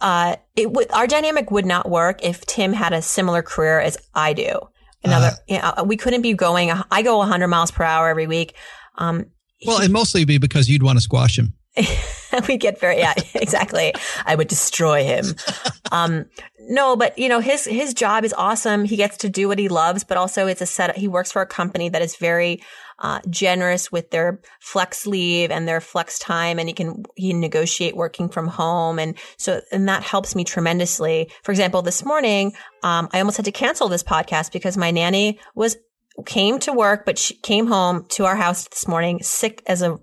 [0.00, 3.96] uh, it would our dynamic would not work if Tim had a similar career as
[4.14, 4.60] I do.
[5.04, 6.72] Another, uh, you know, we couldn't be going.
[6.90, 8.54] I go 100 miles per hour every week.
[8.96, 9.26] Um,
[9.64, 11.54] well, he, and mostly be because you'd want to squash him.
[12.48, 13.92] we get very yeah exactly
[14.24, 15.24] i would destroy him
[15.92, 16.24] um
[16.68, 19.68] no but you know his his job is awesome he gets to do what he
[19.68, 22.62] loves but also it's a set he works for a company that is very
[22.98, 27.96] uh, generous with their flex leave and their flex time and he can he negotiate
[27.96, 33.08] working from home and so and that helps me tremendously for example this morning um,
[33.12, 35.76] i almost had to cancel this podcast because my nanny was
[36.24, 39.98] came to work, but she came home to our house this morning sick as a,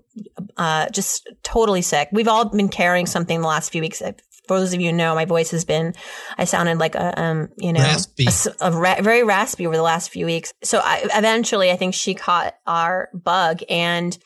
[0.56, 2.08] uh, just totally sick.
[2.12, 4.00] We've all been carrying something the last few weeks.
[4.46, 5.94] For those of you who know, my voice has been,
[6.36, 8.26] I sounded like a, um, you know, raspy.
[8.60, 10.52] a, a ra- very raspy over the last few weeks.
[10.62, 14.16] So I, eventually I think she caught our bug and,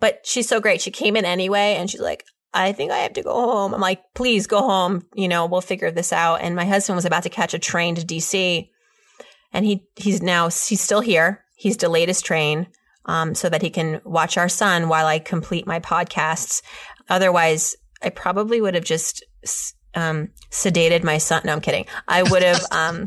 [0.00, 0.80] but she's so great.
[0.80, 3.74] She came in anyway and she's like, I think I have to go home.
[3.74, 5.04] I'm like, please go home.
[5.14, 6.40] You know, we'll figure this out.
[6.40, 8.68] And my husband was about to catch a train to DC
[9.52, 11.44] and he he's now he's still here.
[11.56, 12.66] He's delayed his train
[13.06, 16.60] um, so that he can watch our son while I complete my podcasts.
[17.08, 19.24] Otherwise, I probably would have just
[19.94, 21.42] um, sedated my son.
[21.44, 21.86] No, I'm kidding.
[22.06, 22.64] I would have.
[22.70, 23.06] Um,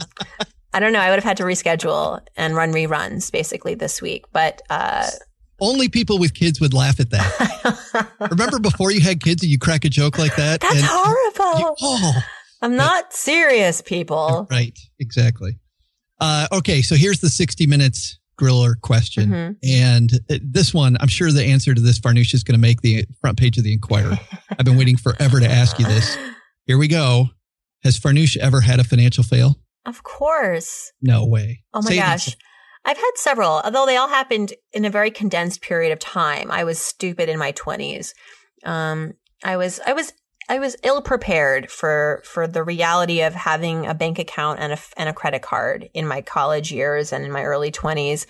[0.71, 0.99] I don't know.
[0.99, 4.61] I would have had to reschedule and run reruns basically this week, but.
[4.69, 5.09] Uh,
[5.59, 8.07] only people with kids would laugh at that.
[8.31, 10.61] Remember before you had kids and you crack a joke like that?
[10.61, 11.59] That's horrible.
[11.59, 12.13] You, oh,
[12.61, 14.47] I'm not serious, people.
[14.49, 14.77] Right.
[14.99, 15.59] Exactly.
[16.21, 19.29] Uh, okay, so here's the 60 minutes griller question.
[19.29, 19.51] Mm-hmm.
[19.63, 23.05] And this one, I'm sure the answer to this, Farnoosh, is going to make the
[23.21, 24.17] front page of the Inquirer.
[24.51, 26.17] I've been waiting forever to ask you this.
[26.65, 27.29] Here we go.
[27.83, 29.59] Has Farnoosh ever had a financial fail?
[29.85, 30.91] Of course.
[31.01, 31.63] No way.
[31.73, 32.35] Oh my Say gosh.
[32.85, 36.49] I've had several, although they all happened in a very condensed period of time.
[36.51, 38.13] I was stupid in my 20s.
[38.63, 40.13] Um, I was I was
[40.49, 44.79] I was ill prepared for for the reality of having a bank account and a
[44.97, 48.25] and a credit card in my college years and in my early twenties.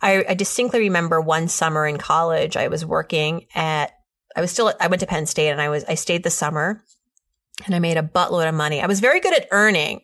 [0.00, 2.56] I, I distinctly remember one summer in college.
[2.56, 3.90] I was working at.
[4.36, 4.72] I was still.
[4.80, 5.84] I went to Penn State and I was.
[5.84, 6.84] I stayed the summer,
[7.66, 8.80] and I made a buttload of money.
[8.80, 10.02] I was very good at earning,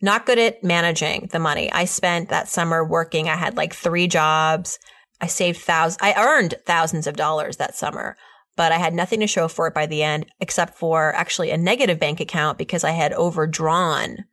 [0.00, 1.70] not good at managing the money.
[1.70, 3.28] I spent that summer working.
[3.28, 4.78] I had like three jobs.
[5.20, 5.98] I saved thousands.
[6.00, 8.16] I earned thousands of dollars that summer
[8.56, 11.56] but I had nothing to show for it by the end except for actually a
[11.56, 14.24] negative bank account because I had overdrawn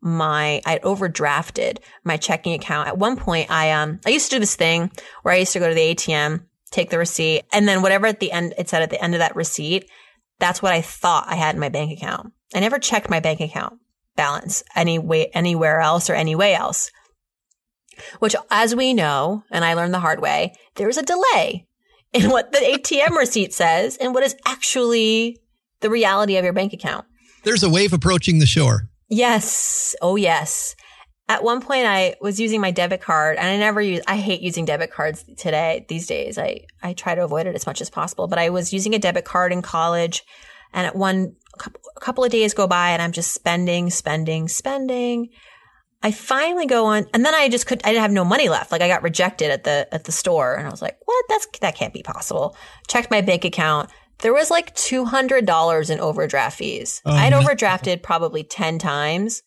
[0.00, 2.88] my I had overdrafted my checking account.
[2.88, 4.90] At one point I um I used to do this thing
[5.22, 8.20] where I used to go to the ATM, take the receipt, and then whatever at
[8.20, 9.88] the end it said at the end of that receipt,
[10.38, 12.32] that's what I thought I had in my bank account.
[12.54, 13.78] I never checked my bank account
[14.16, 16.90] balance any way anywhere else or any way else.
[18.18, 21.66] Which as we know, and I learned the hard way, there's a delay
[22.12, 25.38] in what the ATM receipt says and what is actually
[25.80, 27.06] the reality of your bank account.
[27.44, 28.88] There's a wave approaching the shore.
[29.08, 29.94] Yes.
[30.00, 30.76] Oh, yes.
[31.28, 34.02] At one point, I was using my debit card, and I never use.
[34.06, 35.86] I hate using debit cards today.
[35.88, 38.26] These days, I I try to avoid it as much as possible.
[38.26, 40.24] But I was using a debit card in college,
[40.72, 45.28] and at one a couple of days go by, and I'm just spending, spending, spending.
[46.02, 47.80] I finally go on, and then I just could.
[47.84, 48.72] I didn't have no money left.
[48.72, 51.24] Like I got rejected at the at the store, and I was like, "What?
[51.28, 52.56] That's that can't be possible."
[52.88, 53.90] Checked my bank account.
[54.18, 57.02] There was like two hundred dollars in overdraft fees.
[57.04, 57.40] Oh, I'd no.
[57.40, 59.42] overdrafted probably ten times,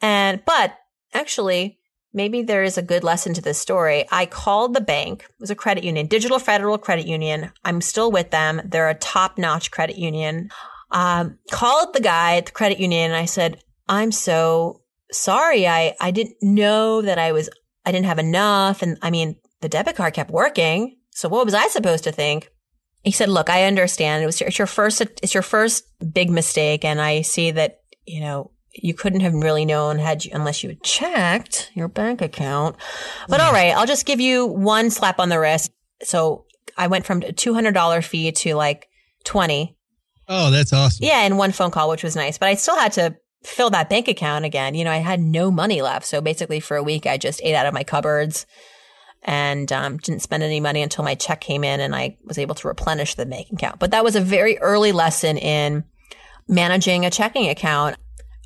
[0.00, 0.76] and but
[1.12, 1.78] actually,
[2.12, 4.06] maybe there is a good lesson to this story.
[4.12, 5.24] I called the bank.
[5.24, 7.50] It was a credit union, Digital Federal Credit Union.
[7.64, 8.62] I'm still with them.
[8.64, 10.50] They're a top notch credit union.
[10.92, 14.82] Um, called the guy at the credit union, and I said, "I'm so
[15.12, 17.48] sorry, I, I didn't know that I was,
[17.84, 18.82] I didn't have enough.
[18.82, 20.96] And I mean, the debit card kept working.
[21.10, 22.50] So what was I supposed to think?
[23.02, 24.22] He said, look, I understand.
[24.22, 26.84] It was your, it's your first, it's your first big mistake.
[26.84, 30.70] And I see that you know, you couldn't have really known had you, unless you
[30.70, 32.76] had checked your bank account.
[33.28, 35.70] But all right, I'll just give you one slap on the wrist.
[36.02, 38.88] So I went from a $200 fee to like
[39.24, 39.76] 20.
[40.28, 41.04] Oh, that's awesome.
[41.04, 41.20] Yeah.
[41.20, 44.08] And one phone call, which was nice, but I still had to fill that bank
[44.08, 44.74] account again.
[44.74, 46.06] You know, I had no money left.
[46.06, 48.46] So basically for a week, I just ate out of my cupboards
[49.22, 52.54] and um, didn't spend any money until my check came in and I was able
[52.56, 53.78] to replenish the bank account.
[53.78, 55.84] But that was a very early lesson in
[56.48, 57.96] managing a checking account.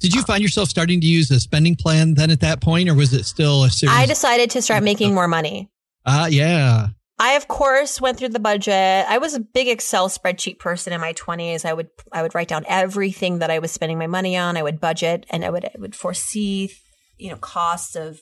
[0.01, 2.95] Did you find yourself starting to use a spending plan then at that point, or
[2.95, 3.97] was it still a series?
[3.97, 5.69] I decided to start making more money.
[6.07, 6.89] Ah, uh, yeah.
[7.19, 9.07] I of course went through the budget.
[9.09, 11.65] I was a big Excel spreadsheet person in my 20s.
[11.65, 14.57] I would I would write down everything that I was spending my money on.
[14.57, 16.71] I would budget and I would I would foresee,
[17.17, 18.21] you know, costs of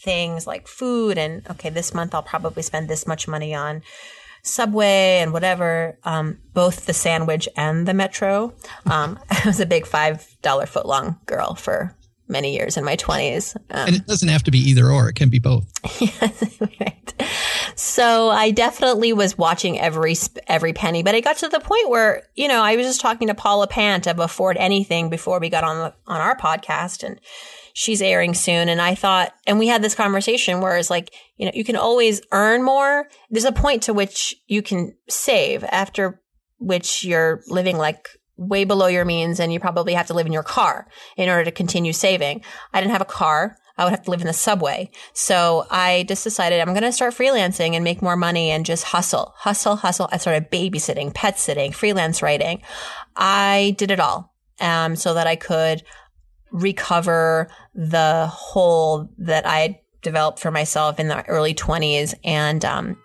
[0.00, 3.82] things like food and okay, this month I'll probably spend this much money on
[4.42, 8.54] Subway and whatever, um, both the sandwich and the Metro.
[8.84, 11.95] Um, I was a big five dollar foot long girl for
[12.28, 13.56] many years in my twenties.
[13.70, 15.66] Um, and it doesn't have to be either or; it can be both.
[16.00, 17.14] yes, right.
[17.76, 20.14] So I definitely was watching every
[20.46, 23.28] every penny, but it got to the point where you know I was just talking
[23.28, 27.20] to Paula Pant of Afford Anything before we got on the, on our podcast, and
[27.76, 28.70] she's airing soon.
[28.70, 31.76] And I thought, and we had this conversation where it's like, you know, you can
[31.76, 33.06] always earn more.
[33.30, 36.22] There's a point to which you can save after
[36.58, 40.32] which you're living like way below your means and you probably have to live in
[40.32, 42.42] your car in order to continue saving.
[42.72, 43.56] I didn't have a car.
[43.78, 44.90] I would have to live in the subway.
[45.12, 48.84] So I just decided I'm going to start freelancing and make more money and just
[48.84, 50.08] hustle, hustle, hustle.
[50.10, 52.62] I started babysitting, pet sitting, freelance writing.
[53.16, 54.32] I did it all.
[54.58, 55.82] Um, so that I could
[56.50, 62.14] recover the hole that I developed for myself in the early 20s.
[62.24, 62.96] And um,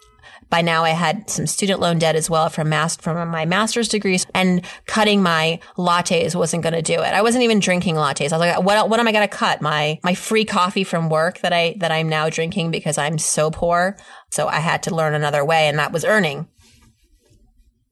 [0.52, 4.28] by now, I had some student loan debt as well from from my master's degrees,
[4.36, 7.14] and cutting my lattes wasn't going to do it.
[7.14, 8.34] I wasn't even drinking lattes.
[8.34, 8.90] I was like, "What?
[8.90, 9.62] What am I going to cut?
[9.62, 13.50] My my free coffee from work that I that I'm now drinking because I'm so
[13.50, 13.98] poor."
[14.30, 16.48] So I had to learn another way, and that was earning.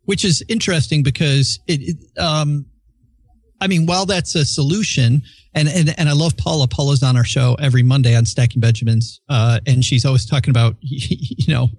[0.04, 2.65] Which is interesting because it, it um,
[3.62, 6.67] I mean, while that's a solution, and and and I love Paula.
[6.67, 10.75] Paula's on our show every Monday on Stacking Benjamins, uh, and she's always talking about
[10.81, 11.69] you know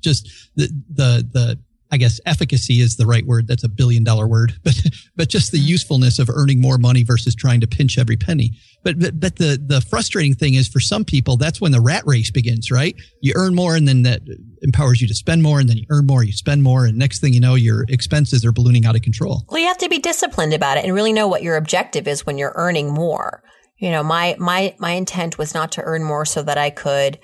[0.00, 1.58] just the the the
[1.92, 3.48] I guess efficacy is the right word.
[3.48, 4.74] That's a billion dollar word, but
[5.16, 5.66] but just the mm-hmm.
[5.68, 8.52] usefulness of earning more money versus trying to pinch every penny.
[8.82, 12.02] But but, but the the frustrating thing is for some people that's when the rat
[12.06, 12.94] race begins, right?
[13.20, 14.22] You earn more and then that
[14.62, 17.20] empowers you to spend more and then you earn more, you spend more and next
[17.20, 19.44] thing you know your expenses are ballooning out of control.
[19.48, 22.24] Well, you have to be disciplined about it and really know what your objective is
[22.24, 23.42] when you're earning more.
[23.78, 27.18] You know, my my my intent was not to earn more so that I could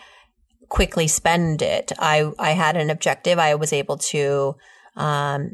[0.69, 1.93] quickly spend it.
[1.99, 3.39] I, I had an objective.
[3.39, 4.57] I was able to,
[4.97, 5.53] um,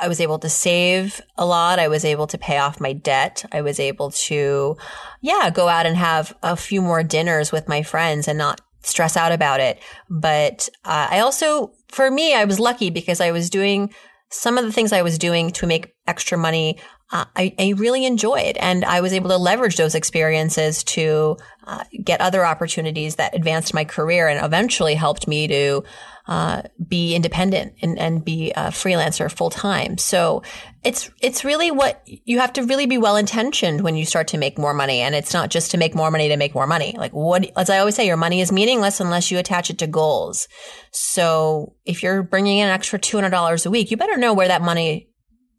[0.00, 1.78] I was able to save a lot.
[1.78, 3.44] I was able to pay off my debt.
[3.52, 4.76] I was able to,
[5.20, 9.16] yeah, go out and have a few more dinners with my friends and not stress
[9.16, 9.78] out about it.
[10.08, 13.92] But uh, I also, for me, I was lucky because I was doing
[14.30, 16.78] some of the things I was doing to make extra money
[17.12, 18.56] uh, I, I, really enjoyed.
[18.58, 23.74] And I was able to leverage those experiences to uh, get other opportunities that advanced
[23.74, 25.82] my career and eventually helped me to
[26.30, 29.98] uh, be independent and, and be a freelancer full time.
[29.98, 30.44] So
[30.84, 34.38] it's it's really what you have to really be well intentioned when you start to
[34.38, 36.94] make more money, and it's not just to make more money to make more money.
[36.96, 39.88] Like what, as I always say, your money is meaningless unless you attach it to
[39.88, 40.46] goals.
[40.92, 44.32] So if you're bringing in an extra two hundred dollars a week, you better know
[44.32, 45.08] where that money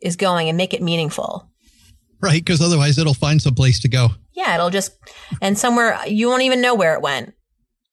[0.01, 1.51] is going and make it meaningful.
[2.21, 4.07] Right, because otherwise it'll find some place to go.
[4.31, 4.93] Yeah, it'll just
[5.41, 7.33] and somewhere you won't even know where it went,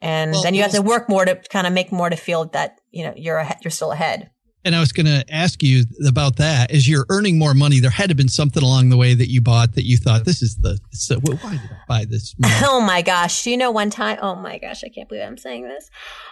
[0.00, 2.46] and well, then you have to work more to kind of make more to feel
[2.46, 4.30] that you know you're ahead, you're still ahead.
[4.64, 6.72] And I was going to ask you about that.
[6.72, 9.30] As you're earning more money, there had to have been something along the way that
[9.30, 10.78] you bought that you thought this is the.
[10.90, 12.34] So why did I buy this?
[12.64, 13.46] oh my gosh!
[13.46, 14.18] You know one time?
[14.20, 14.82] Oh my gosh!
[14.84, 15.88] I can't believe I'm saying this.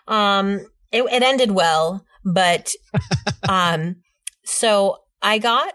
[0.08, 0.60] Um,
[0.92, 2.72] it, it ended well, but
[3.48, 3.96] um,
[4.44, 5.74] so I got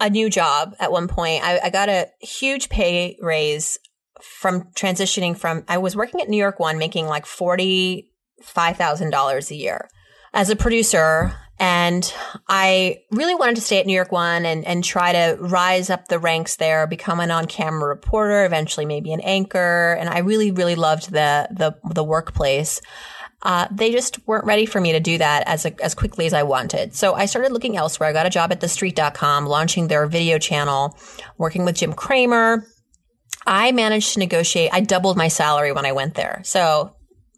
[0.00, 1.42] a new job at one point.
[1.42, 3.78] I, I got a huge pay raise
[4.22, 9.88] from transitioning from, I was working at New York One making like $45,000 a year
[10.32, 11.34] as a producer.
[11.58, 12.12] And
[12.48, 16.08] I really wanted to stay at New York One and, and try to rise up
[16.08, 19.96] the ranks there, become an on-camera reporter, eventually maybe an anchor.
[19.98, 22.82] And I really, really loved the, the, the workplace
[23.42, 26.32] uh, they just weren't ready for me to do that as a, as quickly as
[26.32, 26.94] I wanted.
[26.94, 28.08] So I started looking elsewhere.
[28.08, 30.98] I got a job at TheStreet.com, launching their video channel,
[31.38, 32.66] working with Jim Cramer.
[33.46, 34.70] I managed to negotiate.
[34.72, 36.40] I doubled my salary when I went there.
[36.44, 36.96] So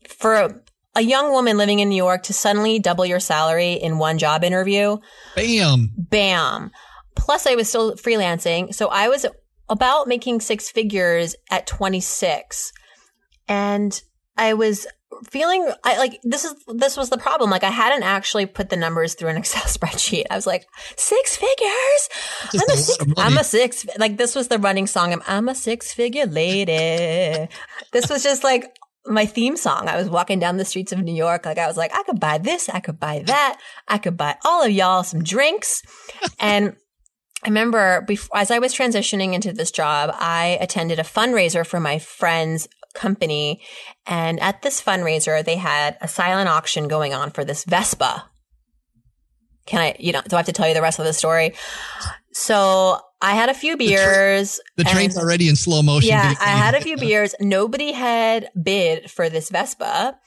[0.09, 0.61] for a,
[0.95, 4.43] a young woman living in New York to suddenly double your salary in one job
[4.43, 4.97] interview,
[5.37, 6.71] bam, bam.
[7.15, 9.27] Plus, I was still freelancing, so I was
[9.69, 12.73] about making six figures at 26.
[13.49, 14.01] And
[14.37, 14.87] I was
[15.31, 17.51] feeling I like this is this was the problem.
[17.51, 20.25] Like I hadn't actually put the numbers through an Excel spreadsheet.
[20.31, 22.09] I was like, six figures?
[22.55, 25.13] I'm a, six, I'm a six like this was the running song.
[25.13, 27.49] I'm, I'm a six figure lady.
[27.93, 29.89] this was just like my theme song.
[29.89, 31.47] I was walking down the streets of New York.
[31.47, 34.37] Like I was like, I could buy this, I could buy that, I could buy
[34.45, 35.83] all of y'all some drinks.
[36.39, 36.77] and
[37.45, 41.79] I remember before, as I was transitioning into this job, I attended a fundraiser for
[41.79, 42.69] my friend's
[42.99, 43.63] company.
[44.07, 48.29] And at this fundraiser, they had a silent auction going on for this Vespa.
[49.67, 51.55] Can I, you know, do I have to tell you the rest of the story?
[52.33, 54.61] So I had a few beers.
[54.77, 56.11] The, tra- the train's already in slow motion.
[56.11, 57.35] Yeah, I had a few beers.
[57.41, 60.19] Nobody had bid for this Vespa.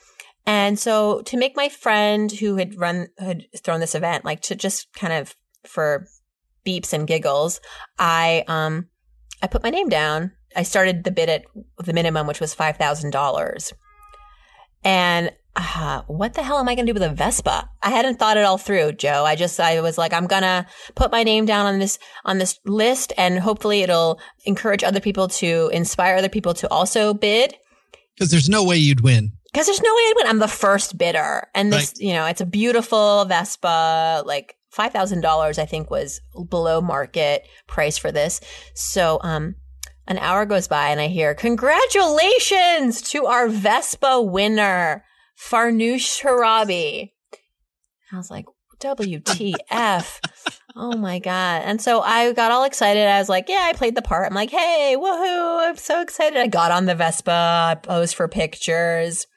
[0.46, 4.56] And so to make my friend who had run, had thrown this event, like to
[4.56, 6.08] just kind of for
[6.66, 7.62] beeps and giggles,
[7.98, 8.90] I, um,
[9.42, 10.34] I put my name down.
[10.56, 11.46] I started the bid at
[11.78, 13.74] the minimum, which was $5,000.
[14.84, 17.70] And uh, what the hell am I going to do with a Vespa?
[17.84, 19.26] I hadn't thought it all through, Joe.
[19.26, 22.38] I just, I was like, I'm going to put my name down on this, on
[22.38, 27.56] this list and hopefully it'll encourage other people to inspire other people to also bid.
[28.18, 29.32] Cause there's no way you'd win.
[29.54, 30.28] Cause there's no way I'd win.
[30.28, 31.48] I'm the first bidder.
[31.54, 32.08] And this, right.
[32.08, 38.12] you know, it's a beautiful Vespa, like $5,000, I think was below market price for
[38.12, 38.40] this.
[38.74, 39.56] So, um,
[40.08, 45.04] an hour goes by and I hear, congratulations to our Vespa winner.
[45.42, 47.12] Farnoosh Torabi.
[48.12, 48.46] I was like,
[48.80, 50.20] WTF.
[50.76, 51.64] oh my God.
[51.66, 53.08] And so I got all excited.
[53.08, 54.28] I was like, yeah, I played the part.
[54.28, 55.70] I'm like, hey, woohoo.
[55.70, 56.40] I'm so excited.
[56.40, 57.32] I got on the Vespa,
[57.72, 59.28] I posed for pictures.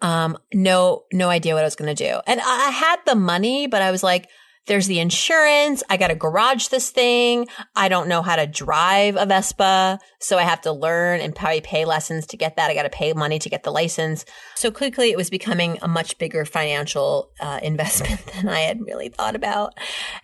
[0.00, 2.20] Um, no, no idea what I was going to do.
[2.26, 4.28] And I had the money, but I was like,
[4.66, 5.82] there's the insurance.
[5.90, 7.48] I got to garage this thing.
[7.76, 9.98] I don't know how to drive a Vespa.
[10.20, 12.70] So I have to learn and probably pay lessons to get that.
[12.70, 14.24] I got to pay money to get the license.
[14.54, 19.08] So quickly it was becoming a much bigger financial uh, investment than I had really
[19.08, 19.74] thought about.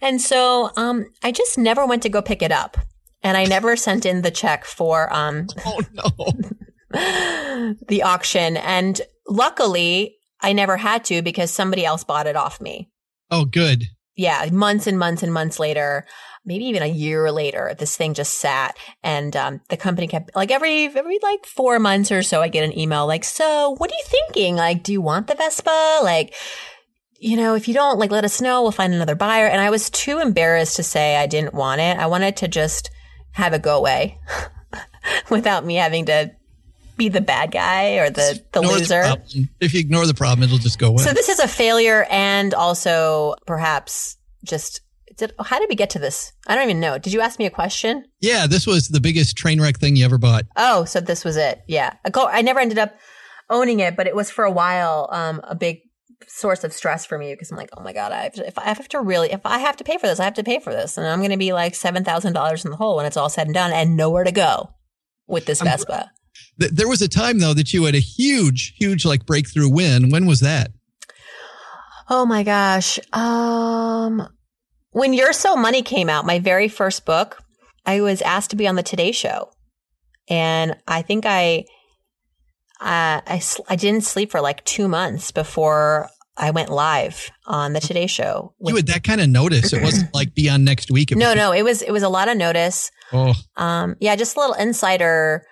[0.00, 2.78] And so, um, I just never went to go pick it up
[3.22, 8.56] and I never sent in the check for, um, oh no, the auction.
[8.56, 12.88] And luckily I never had to because somebody else bought it off me.
[13.30, 13.84] Oh, good
[14.20, 16.06] yeah, months and months and months later,
[16.44, 20.50] maybe even a year later, this thing just sat and um, the company kept like
[20.50, 23.94] every every like four months or so, I get an email like, "So, what are
[23.94, 24.56] you thinking?
[24.56, 26.00] Like, do you want the Vespa?
[26.02, 26.34] Like."
[27.22, 28.62] You know, if you don't like, let us know.
[28.62, 29.46] We'll find another buyer.
[29.46, 31.98] And I was too embarrassed to say I didn't want it.
[31.98, 32.90] I wanted to just
[33.32, 34.18] have it go away
[35.30, 36.30] without me having to
[37.00, 39.02] be the bad guy or the, the loser.
[39.02, 41.02] The if you ignore the problem, it'll just go away.
[41.02, 44.82] So this is a failure and also perhaps just
[45.16, 46.32] did, how did we get to this?
[46.46, 46.98] I don't even know.
[46.98, 48.04] Did you ask me a question?
[48.20, 50.44] Yeah, this was the biggest train wreck thing you ever bought.
[50.56, 51.60] Oh, so this was it.
[51.66, 51.94] Yeah.
[52.04, 52.94] I never ended up
[53.48, 55.80] owning it, but it was for a while um, a big
[56.28, 58.58] source of stress for me because I'm like, oh my god, I have to, if
[58.58, 60.60] I have to really, if I have to pay for this, I have to pay
[60.60, 63.06] for this, and I'm going to be like seven thousand dollars in the hole when
[63.06, 64.70] it's all said and done, and nowhere to go
[65.26, 66.10] with this Vespa.
[66.58, 70.10] There was a time though that you had a huge, huge like breakthrough win.
[70.10, 70.70] When was that?
[72.08, 72.98] Oh my gosh.
[73.12, 74.28] Um,
[74.90, 77.42] when You're So Money came out, my very first book,
[77.86, 79.52] I was asked to be on the Today Show,
[80.28, 81.64] and I think I,
[82.80, 87.80] uh, I, I didn't sleep for like two months before I went live on the
[87.80, 88.54] Today Show.
[88.58, 89.72] With- you had that kind of notice.
[89.72, 91.12] It wasn't like be on next week.
[91.14, 92.90] no, no, it was it was a lot of notice.
[93.12, 95.44] Oh, um, yeah, just a little insider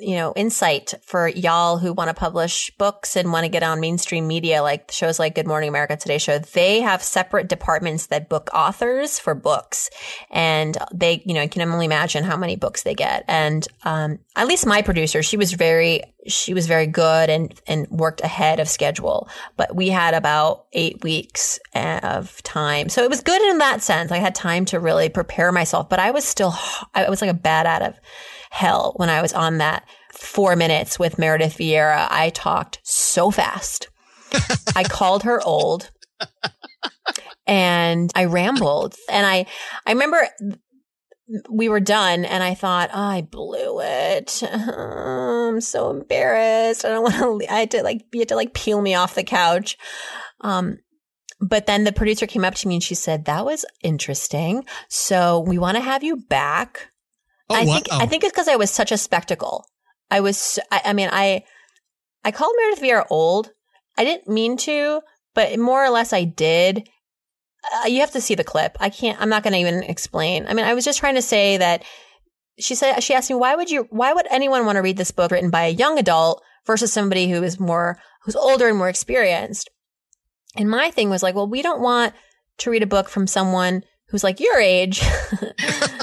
[0.00, 3.80] you know, insight for y'all who want to publish books and want to get on
[3.80, 6.38] mainstream media, like shows like Good Morning America Today Show.
[6.38, 9.90] They have separate departments that book authors for books.
[10.30, 13.24] And they, you know, I can only imagine how many books they get.
[13.28, 17.86] And, um, at least my producer, she was very, she was very good and, and
[17.88, 19.28] worked ahead of schedule.
[19.56, 22.88] But we had about eight weeks of time.
[22.88, 24.12] So it was good in that sense.
[24.12, 26.54] I had time to really prepare myself, but I was still,
[26.94, 27.94] I was like a bat out of
[28.50, 32.06] hell when I was on that four minutes with Meredith Vieira.
[32.10, 33.88] I talked so fast.
[34.76, 35.90] I called her old
[37.46, 38.96] and I rambled.
[39.10, 39.46] And I,
[39.86, 40.28] I remember
[41.48, 44.42] we were done and I thought, oh, I blew it.
[44.52, 46.84] I'm so embarrassed.
[46.84, 49.14] I don't want to, I had to like, you had to like peel me off
[49.14, 49.78] the couch.
[50.40, 50.78] Um,
[51.40, 54.64] but then the producer came up to me and she said, that was interesting.
[54.88, 56.89] So we want to have you back
[57.50, 57.74] Oh, I wow.
[57.74, 59.66] think I think it's because I was such a spectacle.
[60.10, 60.58] I was.
[60.70, 61.42] I, I, mean, I
[62.24, 63.50] I called Meredith Vieira old.
[63.98, 65.02] I didn't mean to,
[65.34, 66.88] but more or less I did.
[67.84, 68.76] uh, you have to see the clip.
[68.80, 70.46] I can't, I'm not going to even explain.
[70.46, 71.84] I mean, I was just trying to say that
[72.58, 75.10] she said, she asked me, why would you, why would anyone want to read this
[75.10, 78.88] book written by a young adult versus somebody who is more, who's older and more
[78.88, 79.70] experienced?
[80.56, 82.14] And my thing was like, well, we don't want
[82.58, 85.02] to read a book from someone who's like your age.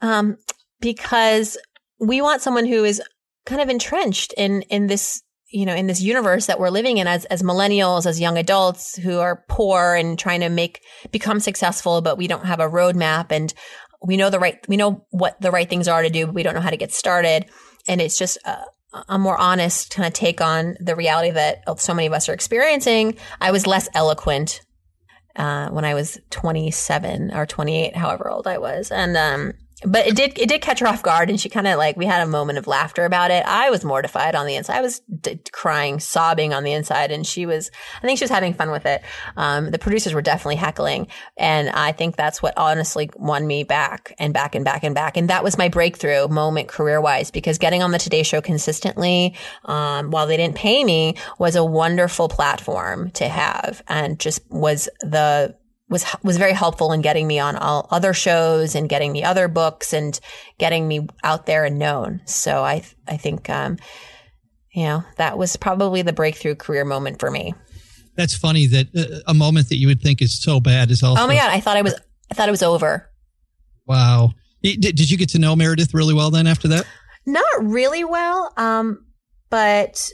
[0.00, 0.36] um,
[0.80, 1.56] because
[2.00, 3.02] we want someone who is
[3.46, 7.06] kind of entrenched in, in this you know, in this universe that we're living in
[7.06, 12.02] as, as millennials, as young adults who are poor and trying to make, become successful,
[12.02, 13.54] but we don't have a roadmap and
[14.02, 16.42] we know the right, we know what the right things are to do, but we
[16.42, 17.46] don't know how to get started.
[17.88, 18.58] And it's just a,
[19.08, 22.34] a more honest kind of take on the reality that so many of us are
[22.34, 23.16] experiencing.
[23.40, 24.60] I was less eloquent,
[25.36, 28.90] uh, when I was 27 or 28, however old I was.
[28.90, 29.52] And, um,
[29.84, 32.04] but it did it did catch her off guard and she kind of like we
[32.04, 33.44] had a moment of laughter about it.
[33.46, 34.78] I was mortified on the inside.
[34.78, 38.30] I was d- crying sobbing on the inside and she was i think she was
[38.30, 39.02] having fun with it.
[39.36, 41.06] Um, the producers were definitely heckling
[41.36, 45.16] and i think that's what honestly won me back and back and back and back.
[45.16, 49.34] And that was my breakthrough moment career wise because getting on the today show consistently
[49.64, 54.88] um, while they didn't pay me was a wonderful platform to have and just was
[55.00, 55.54] the
[55.88, 59.48] was was very helpful in getting me on all other shows and getting me other
[59.48, 60.18] books and
[60.58, 62.20] getting me out there and known.
[62.26, 63.78] So I I think um,
[64.72, 67.54] you know that was probably the breakthrough career moment for me.
[68.16, 71.22] That's funny that uh, a moment that you would think is so bad is also.
[71.22, 71.50] Oh my god!
[71.50, 71.94] I thought I was
[72.30, 73.08] I thought it was over.
[73.86, 74.32] Wow.
[74.62, 76.84] Did, did you get to know Meredith really well then after that?
[77.24, 79.06] Not really well, um,
[79.50, 80.10] but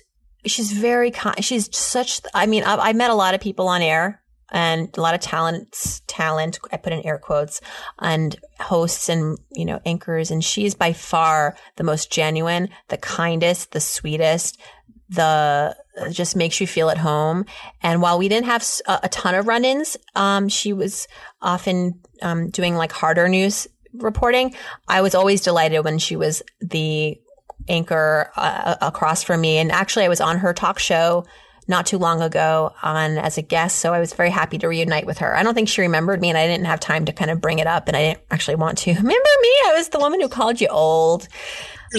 [0.46, 1.42] she's very kind.
[1.44, 2.20] She's such.
[2.34, 4.22] I mean, I, I met a lot of people on air
[4.54, 7.60] and a lot of talents, talent, I put in air quotes,
[7.98, 10.30] and hosts and, you know, anchors.
[10.30, 14.60] And she's by far the most genuine, the kindest, the sweetest,
[15.08, 15.76] the
[16.10, 17.46] just makes you feel at home.
[17.82, 21.08] And while we didn't have a, a ton of run-ins, um, she was
[21.42, 24.54] often um, doing like harder news reporting.
[24.86, 27.20] I was always delighted when she was the
[27.68, 29.58] anchor uh, across from me.
[29.58, 31.24] And actually, I was on her talk show
[31.66, 33.78] not too long ago on as a guest.
[33.78, 35.36] So I was very happy to reunite with her.
[35.36, 37.58] I don't think she remembered me and I didn't have time to kind of bring
[37.58, 38.90] it up and I didn't actually want to.
[38.94, 39.48] Remember me?
[39.66, 41.28] I was the woman who called you old.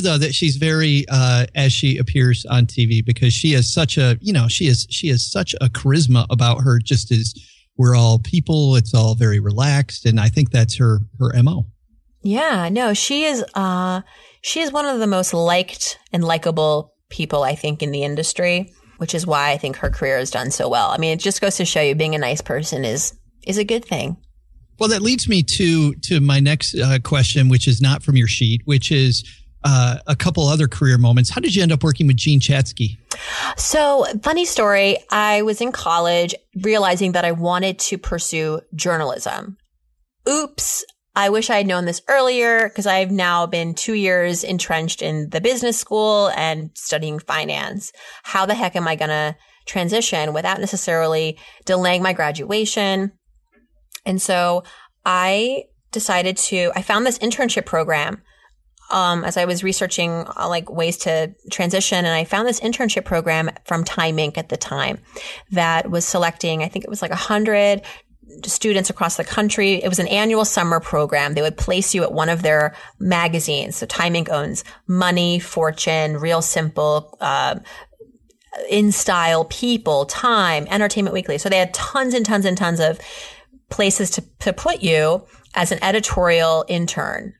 [0.01, 4.17] Though that she's very uh, as she appears on TV because she has such a
[4.19, 7.33] you know she is she has such a charisma about her just as
[7.77, 11.67] we're all people it's all very relaxed and I think that's her her mo.
[12.23, 14.01] Yeah, no, she is uh
[14.41, 18.73] she is one of the most liked and likable people I think in the industry
[18.97, 20.89] which is why I think her career has done so well.
[20.89, 23.13] I mean, it just goes to show you being a nice person is
[23.45, 24.17] is a good thing.
[24.79, 28.27] Well, that leads me to to my next uh, question, which is not from your
[28.27, 29.23] sheet, which is
[29.63, 31.29] uh, a couple other career moments.
[31.29, 32.97] How did you end up working with Jean Chatzky?
[33.57, 34.97] So, funny story.
[35.09, 39.57] I was in college realizing that I wanted to pursue journalism.
[40.29, 40.85] Oops,
[41.15, 45.29] I wish I had known this earlier because I've now been two years entrenched in
[45.29, 47.93] the business school and studying finance.
[48.23, 49.35] How the heck am I going to
[49.65, 53.13] transition without necessarily delaying my graduation?
[54.05, 54.63] And so
[55.05, 58.21] I decided to, I found this internship program
[58.91, 63.05] um, as I was researching uh, like ways to transition, and I found this internship
[63.05, 64.37] program from Time Inc.
[64.37, 64.99] at the time
[65.51, 67.81] that was selecting, I think it was like a hundred
[68.43, 69.83] students across the country.
[69.83, 71.33] It was an annual summer program.
[71.33, 73.75] They would place you at one of their magazines.
[73.75, 74.29] So Time Inc.
[74.29, 77.59] owns Money, Fortune, Real Simple, uh,
[78.69, 81.37] In Style, People, Time, Entertainment Weekly.
[81.37, 82.99] So they had tons and tons and tons of
[83.69, 87.33] places to, to put you as an editorial intern.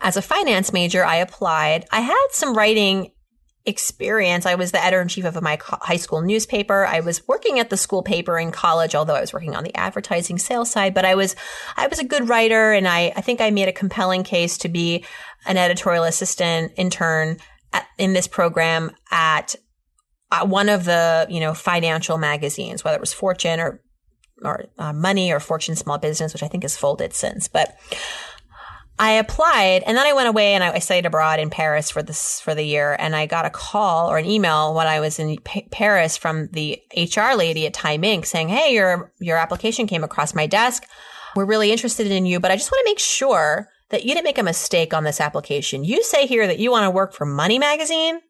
[0.00, 1.86] As a finance major, I applied.
[1.90, 3.12] I had some writing
[3.66, 4.46] experience.
[4.46, 6.86] I was the editor in chief of my high school newspaper.
[6.86, 9.76] I was working at the school paper in college, although I was working on the
[9.76, 11.36] advertising sales side, but I was,
[11.76, 14.68] I was a good writer and I, I think I made a compelling case to
[14.68, 15.04] be
[15.46, 17.36] an editorial assistant intern
[17.72, 19.54] at, in this program at,
[20.32, 23.82] at one of the, you know, financial magazines, whether it was Fortune or,
[24.42, 27.76] or uh, Money or Fortune Small Business, which I think has folded since, but,
[29.00, 32.02] I applied and then I went away and I, I, studied abroad in Paris for
[32.02, 32.94] this, for the year.
[32.98, 36.48] And I got a call or an email when I was in P- Paris from
[36.48, 38.26] the HR lady at Time Inc.
[38.26, 40.84] saying, Hey, your, your application came across my desk.
[41.34, 44.24] We're really interested in you, but I just want to make sure that you didn't
[44.24, 45.82] make a mistake on this application.
[45.82, 48.20] You say here that you want to work for Money Magazine.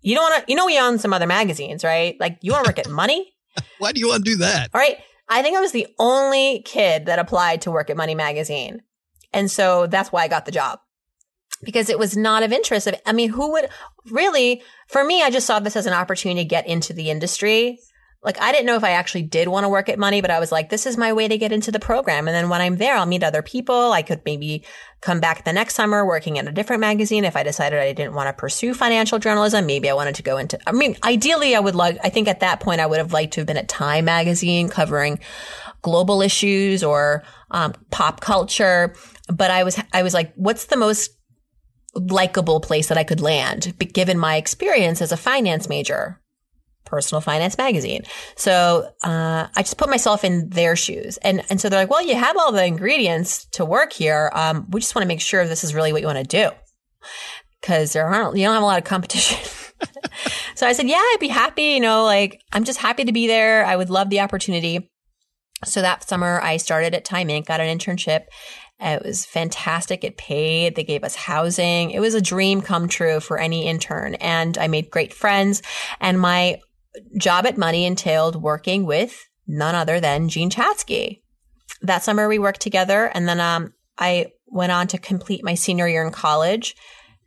[0.00, 2.16] You don't want to, you know, we own some other magazines, right?
[2.18, 3.32] Like you want to work at Money.
[3.78, 4.70] Why do you want to do that?
[4.74, 4.96] All right.
[5.28, 8.82] I think I was the only kid that applied to work at Money Magazine.
[9.32, 10.80] And so that's why I got the job
[11.64, 12.88] because it was not of interest.
[13.06, 13.68] I mean, who would
[14.10, 17.78] really, for me, I just saw this as an opportunity to get into the industry.
[18.24, 20.38] like I didn't know if I actually did want to work at money, but I
[20.38, 22.28] was like, this is my way to get into the program.
[22.28, 23.92] And then when I'm there, I'll meet other people.
[23.92, 24.64] I could maybe
[25.00, 27.24] come back the next summer working at a different magazine.
[27.24, 30.36] If I decided I didn't want to pursue financial journalism, maybe I wanted to go
[30.36, 33.12] into, I mean, ideally I would like, I think at that point I would have
[33.12, 35.18] liked to have been at Time magazine covering
[35.82, 38.94] global issues or um, pop culture.
[39.28, 41.10] But I was, I was like, what's the most
[41.94, 46.22] likable place that I could land, given my experience as a finance major?
[46.92, 48.02] Personal Finance Magazine.
[48.36, 52.04] So uh, I just put myself in their shoes, and and so they're like, "Well,
[52.04, 54.30] you have all the ingredients to work here.
[54.34, 56.50] Um, we just want to make sure this is really what you want to do,
[57.62, 59.38] because there aren't you don't have a lot of competition."
[60.54, 61.62] so I said, "Yeah, I'd be happy.
[61.62, 63.64] You know, like I'm just happy to be there.
[63.64, 64.91] I would love the opportunity."
[65.64, 68.24] So that summer, I started at Time Inc., got an internship.
[68.80, 70.02] It was fantastic.
[70.02, 70.74] It paid.
[70.74, 71.92] They gave us housing.
[71.92, 74.14] It was a dream come true for any intern.
[74.16, 75.62] And I made great friends.
[76.00, 76.60] And my
[77.16, 81.20] job at Money entailed working with none other than Jean Chatzky.
[81.82, 85.88] That summer we worked together and then um, I went on to complete my senior
[85.88, 86.76] year in college.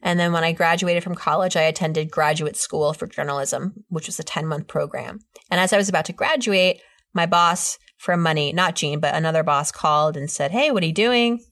[0.01, 4.19] And then when I graduated from college, I attended graduate school for journalism, which was
[4.19, 5.19] a 10 month program.
[5.49, 6.81] And as I was about to graduate,
[7.13, 10.87] my boss from Money, not Jean, but another boss called and said, Hey, what are
[10.87, 11.43] you doing?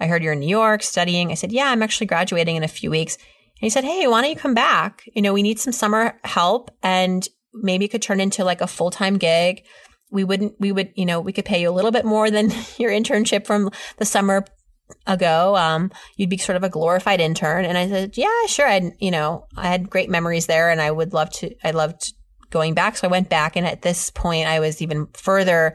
[0.00, 1.30] I heard you're in New York studying.
[1.30, 3.16] I said, Yeah, I'm actually graduating in a few weeks.
[3.16, 5.08] And he said, Hey, why don't you come back?
[5.14, 8.66] You know, we need some summer help and maybe it could turn into like a
[8.66, 9.64] full time gig.
[10.10, 12.50] We wouldn't, we would, you know, we could pay you a little bit more than
[12.78, 14.44] your internship from the summer
[15.06, 15.56] ago.
[15.56, 17.64] Um, you'd be sort of a glorified intern.
[17.64, 18.68] And I said, yeah, sure.
[18.68, 22.12] I, you know, I had great memories there and I would love to, I loved
[22.52, 22.96] going back.
[22.96, 23.56] So I went back.
[23.56, 25.74] And at this point, I was even further,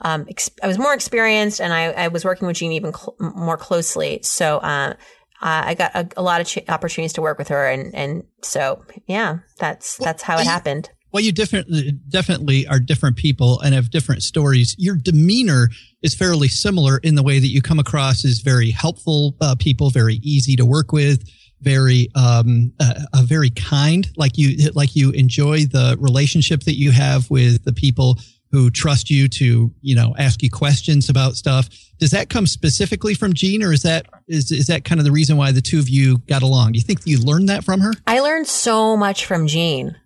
[0.00, 3.16] um, ex- I was more experienced and I, I was working with Jean even cl-
[3.18, 4.20] more closely.
[4.22, 4.94] So, uh,
[5.40, 8.82] I got a, a lot of ch- opportunities to work with her, and and so
[9.06, 10.88] yeah, that's that's how it happened.
[11.12, 11.68] Well, you different,
[12.10, 14.74] definitely are different people and have different stories.
[14.76, 15.70] Your demeanor
[16.02, 19.88] is fairly similar in the way that you come across as very helpful uh, people,
[19.88, 21.26] very easy to work with,
[21.60, 24.08] very um, uh, very kind.
[24.16, 28.18] Like you, like you enjoy the relationship that you have with the people
[28.52, 31.68] who trust you to, you know, ask you questions about stuff.
[31.98, 35.12] Does that come specifically from Jean, or is that is is that kind of the
[35.12, 36.72] reason why the two of you got along?
[36.72, 37.92] Do you think you learned that from her?
[38.06, 39.96] I learned so much from Jean.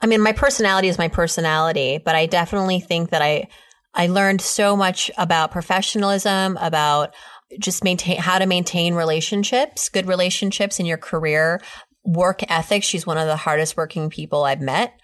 [0.00, 3.48] I mean, my personality is my personality, but I definitely think that I,
[3.94, 7.14] I learned so much about professionalism, about
[7.58, 11.60] just maintain how to maintain relationships, good relationships in your career,
[12.04, 12.82] work ethic.
[12.82, 14.98] She's one of the hardest working people I've met.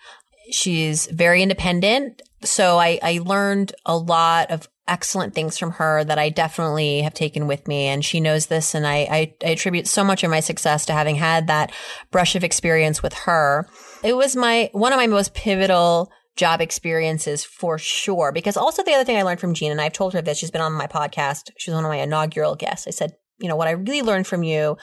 [0.50, 2.22] She's very independent.
[2.42, 7.14] So I, I learned a lot of excellent things from her that I definitely have
[7.14, 7.86] taken with me.
[7.86, 8.74] And she knows this.
[8.74, 11.72] And I, I, I, attribute so much of my success to having had that
[12.10, 13.66] brush of experience with her.
[14.02, 18.32] It was my, one of my most pivotal job experiences for sure.
[18.32, 20.50] Because also the other thing I learned from Jean, and I've told her this, she's
[20.50, 21.50] been on my podcast.
[21.58, 22.86] She was one of my inaugural guests.
[22.86, 24.76] I said, you know, what I really learned from you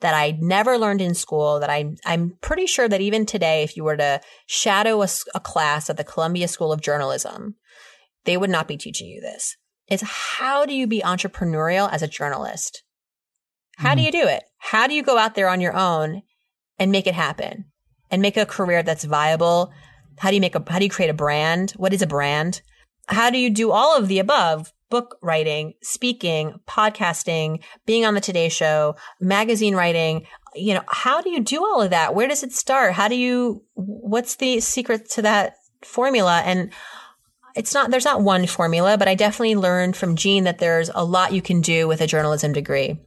[0.00, 3.76] that I never learned in school that I, I'm pretty sure that even today, if
[3.76, 7.56] you were to shadow a, a class at the Columbia School of Journalism,
[8.24, 9.56] they would not be teaching you this.
[9.88, 12.82] It's how do you be entrepreneurial as a journalist?
[13.76, 14.06] How do mm-hmm.
[14.06, 14.44] you do it?
[14.58, 16.22] How do you go out there on your own
[16.78, 17.66] and make it happen
[18.10, 19.72] and make a career that's viable?
[20.18, 21.72] How do you make a, how do you create a brand?
[21.72, 22.62] What is a brand?
[23.08, 24.72] How do you do all of the above?
[24.90, 30.26] Book writing, speaking, podcasting, being on the Today Show, magazine writing.
[30.54, 32.14] You know, how do you do all of that?
[32.14, 32.94] Where does it start?
[32.94, 36.42] How do you, what's the secret to that formula?
[36.44, 36.72] And
[37.54, 41.04] it's not there's not one formula, but I definitely learned from Jean that there's a
[41.04, 42.98] lot you can do with a journalism degree.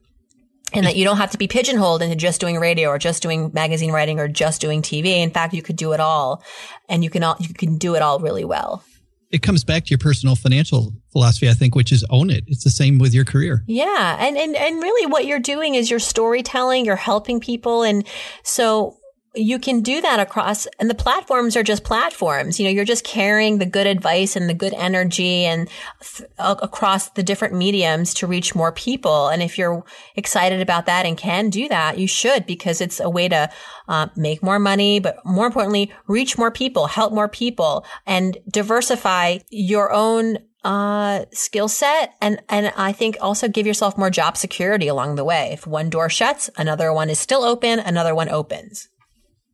[0.74, 3.52] And that you don't have to be pigeonholed into just doing radio or just doing
[3.54, 5.18] magazine writing or just doing TV.
[5.18, 6.44] In fact, you could do it all
[6.88, 8.84] and you can all, you can do it all really well.
[9.32, 12.44] It comes back to your personal financial philosophy, I think, which is own it.
[12.48, 13.64] It's the same with your career.
[13.66, 14.18] Yeah.
[14.20, 17.84] And, and, and really what you're doing is you're storytelling, you're helping people.
[17.84, 18.06] And
[18.44, 18.98] so
[19.34, 22.60] you can do that across and the platforms are just platforms.
[22.60, 25.70] You know you're just carrying the good advice and the good energy and
[26.02, 29.30] th- across the different mediums to reach more people.
[29.30, 33.10] And if you're excited about that and can do that you should because it's a
[33.10, 33.50] way to
[33.88, 39.38] uh, make more money but more importantly reach more people help more people and diversify
[39.50, 42.14] your own uh, skill set.
[42.22, 45.50] And and I think also give yourself more job security along the way.
[45.54, 48.91] If one door shuts, another one is still open, another one opens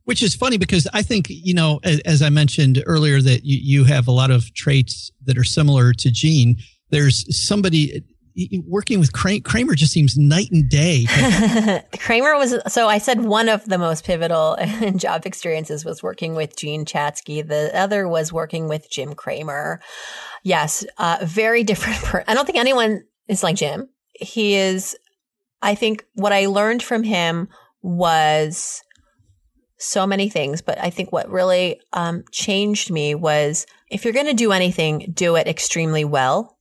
[0.08, 3.58] which is funny because I think, you know, as, as I mentioned earlier, that you,
[3.80, 6.56] you have a lot of traits that are similar to Jean.
[6.88, 8.02] There's somebody,
[8.66, 11.04] working with Cramer just seems night and day.
[11.98, 14.56] Cramer was so I said one of the most pivotal
[14.96, 17.46] job experiences was working with Jean Chatzky.
[17.46, 19.78] The other was working with Jim Cramer.
[20.42, 21.98] Yes, uh, very different.
[21.98, 23.90] Per- I don't think anyone is like Jim.
[24.14, 24.96] He is.
[25.60, 27.48] I think what I learned from him
[27.82, 28.82] was
[29.78, 34.26] so many things, but I think what really um, changed me was if you're going
[34.26, 36.58] to do anything, do it extremely well,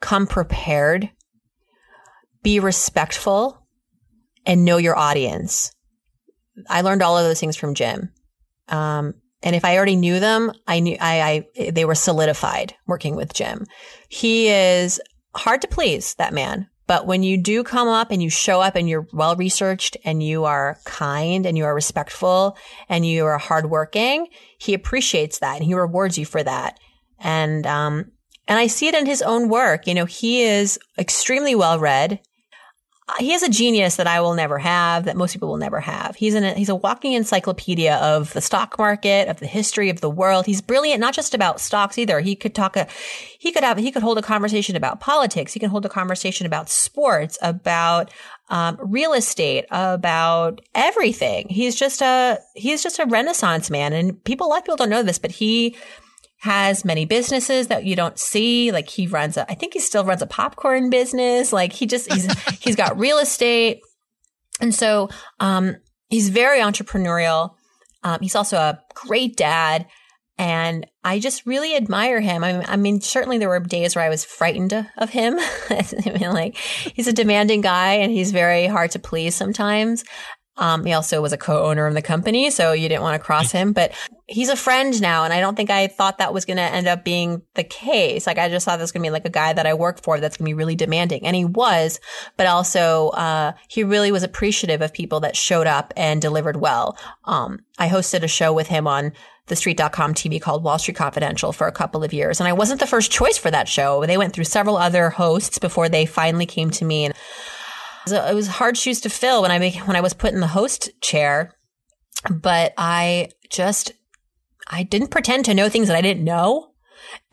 [0.00, 1.10] come prepared,
[2.42, 3.66] be respectful,
[4.46, 5.72] and know your audience.
[6.68, 8.12] I learned all of those things from Jim.
[8.68, 13.14] Um, and if I already knew them, I knew I, I they were solidified working
[13.14, 13.66] with Jim.
[14.08, 15.00] He is
[15.34, 18.74] hard to please, that man, but when you do come up and you show up
[18.74, 22.56] and you're well researched and you are kind and you are respectful
[22.88, 24.26] and you are hardworking,
[24.58, 26.80] he appreciates that and he rewards you for that.
[27.20, 28.12] And, um,
[28.48, 29.86] and I see it in his own work.
[29.86, 32.20] You know, he is extremely well read
[33.18, 36.14] he has a genius that I will never have, that most people will never have.
[36.16, 40.10] He's an, he's a walking encyclopedia of the stock market, of the history of the
[40.10, 40.46] world.
[40.46, 42.20] He's brilliant, not just about stocks either.
[42.20, 42.86] He could talk a,
[43.38, 45.52] he could have, he could hold a conversation about politics.
[45.52, 48.12] He can hold a conversation about sports, about,
[48.50, 51.48] um, real estate, about everything.
[51.48, 53.92] He's just a, he's just a renaissance man.
[53.92, 55.76] And people, a lot of people don't know this, but he,
[56.38, 58.70] has many businesses that you don't see.
[58.70, 61.52] Like he runs a, I think he still runs a popcorn business.
[61.52, 63.80] Like he just, he's, he's got real estate.
[64.60, 65.08] And so,
[65.40, 65.76] um,
[66.08, 67.54] he's very entrepreneurial.
[68.02, 69.86] Um, he's also a great dad.
[70.40, 72.44] And I just really admire him.
[72.44, 75.36] I mean, I mean, certainly there were days where I was frightened of him.
[75.70, 80.04] I mean, like he's a demanding guy and he's very hard to please sometimes.
[80.58, 83.52] Um, he also was a co-owner of the company, so you didn't want to cross
[83.52, 83.92] him, but
[84.26, 85.24] he's a friend now.
[85.24, 88.26] And I don't think I thought that was going to end up being the case.
[88.26, 90.02] Like I just thought this was going to be like a guy that I work
[90.02, 91.24] for that's going to be really demanding.
[91.26, 92.00] And he was,
[92.36, 96.98] but also, uh, he really was appreciative of people that showed up and delivered well.
[97.24, 99.12] Um, I hosted a show with him on
[99.46, 102.40] the street.com TV called Wall Street Confidential for a couple of years.
[102.40, 104.04] And I wasn't the first choice for that show.
[104.04, 107.06] They went through several other hosts before they finally came to me.
[107.06, 107.14] And
[108.12, 110.90] it was hard shoes to fill when I when I was put in the host
[111.00, 111.54] chair,
[112.30, 113.92] but I just
[114.68, 116.72] I didn't pretend to know things that I didn't know.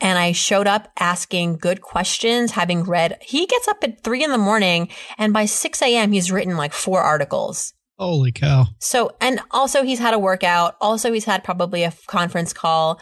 [0.00, 3.18] And I showed up asking good questions, having read.
[3.20, 6.72] He gets up at three in the morning, and by 6 a.m., he's written like
[6.72, 7.74] four articles.
[7.98, 8.66] Holy cow.
[8.78, 10.76] So, and also he's had a workout.
[10.80, 13.00] Also, he's had probably a conference call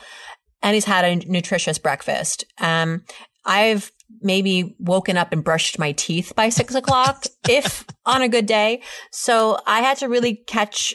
[0.65, 2.45] and he's had a nutritious breakfast.
[2.59, 3.05] Um,
[3.45, 8.47] I've maybe woken up and brushed my teeth by six o'clock, if on a good
[8.47, 8.83] day.
[9.11, 10.95] So I had to really catch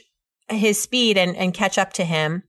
[0.50, 2.44] his speed and, and catch up to him.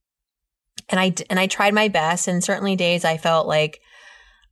[0.88, 2.26] And I, and I tried my best.
[2.26, 3.80] And certainly days I felt like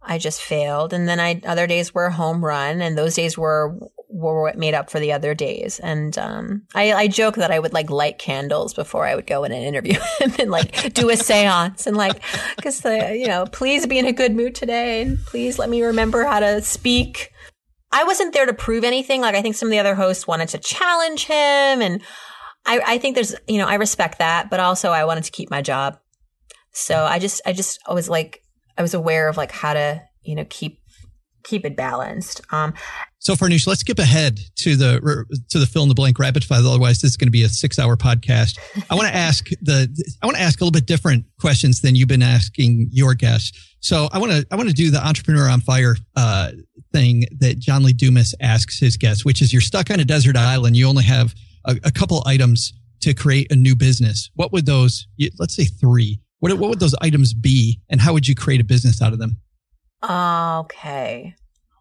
[0.08, 0.92] I just failed.
[0.92, 3.78] And then I, other days were home run and those days were
[4.10, 5.78] were what made up for the other days.
[5.80, 9.44] And um, I, I joke that I would like light candles before I would go
[9.44, 10.00] in an interview
[10.38, 12.20] and like do a seance and like,
[12.56, 16.24] because you know, please be in a good mood today and please let me remember
[16.24, 17.32] how to speak.
[17.92, 19.20] I wasn't there to prove anything.
[19.20, 21.36] Like I think some of the other hosts wanted to challenge him
[21.82, 22.02] and
[22.64, 25.50] I, I think there's, you know, I respect that, but also I wanted to keep
[25.50, 25.98] my job.
[26.72, 28.42] So I just, I just was like,
[28.78, 30.80] I was aware of like how to, you know, keep
[31.44, 32.40] keep it balanced.
[32.52, 32.74] Um,
[33.18, 36.60] so Farnoosh, let's skip ahead to the to the fill in the blank rapid fire.
[36.60, 38.58] Otherwise, this is going to be a six hour podcast.
[38.88, 39.88] I want to ask the
[40.22, 43.76] I want to ask a little bit different questions than you've been asking your guests.
[43.80, 46.52] So I want to I want to do the entrepreneur on fire uh,
[46.92, 50.36] thing that John Lee Dumas asks his guests, which is you're stuck on a desert
[50.36, 50.76] island.
[50.76, 54.30] You only have a, a couple items to create a new business.
[54.34, 55.06] What would those?
[55.38, 56.20] Let's say three.
[56.40, 59.18] What what would those items be, and how would you create a business out of
[59.18, 59.40] them?
[60.02, 61.34] Okay.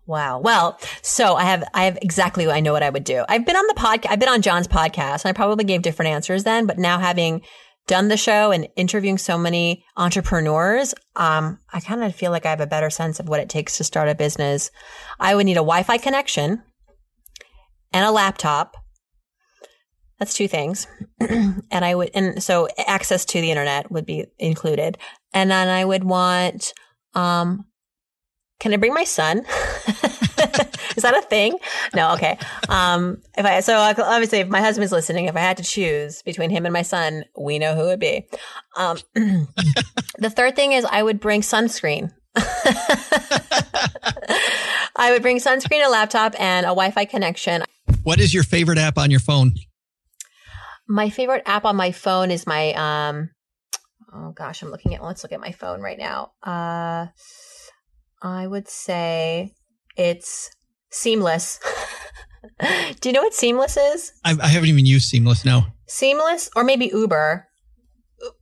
[0.08, 0.39] Wow.
[0.39, 3.26] Well, so I have I have exactly I know what I would do.
[3.28, 4.08] I've been on the podcast.
[4.10, 6.66] I've been on John's podcast, and I probably gave different answers then.
[6.66, 7.41] But now having
[7.88, 12.49] done the show and interviewing so many entrepreneurs, um, I kind of feel like I
[12.49, 14.72] have a better sense of what it takes to start a business.
[15.20, 16.64] I would need a Wi-Fi connection
[17.93, 18.76] and a laptop.
[20.20, 20.88] That's two things,
[21.20, 24.97] and I would and so access to the internet would be included,
[25.34, 26.74] and then I would want
[27.13, 27.65] um,
[28.59, 29.39] can I bring my son?
[30.97, 31.57] Is that a thing?
[31.95, 32.13] No.
[32.13, 32.39] Okay.
[32.70, 36.49] Um, if I, so obviously if my husband's listening, if I had to choose between
[36.49, 38.28] him and my son, we know who it would be.
[38.76, 38.97] Um,
[40.18, 42.11] the third thing is I would bring sunscreen.
[44.95, 47.63] I would bring sunscreen, a laptop, and a Wi-Fi connection.
[48.03, 49.53] What is your favorite app on your phone?
[50.88, 53.29] My favorite app on my phone is my um.
[54.13, 55.03] Oh gosh, I'm looking at.
[55.03, 56.31] Let's look at my phone right now.
[56.41, 57.07] Uh,
[58.21, 59.53] I would say
[59.95, 60.49] it's
[60.89, 61.59] Seamless.
[63.01, 64.13] Do you know what Seamless is?
[64.23, 65.73] I, I haven't even used Seamless now.
[65.88, 67.45] Seamless or maybe Uber.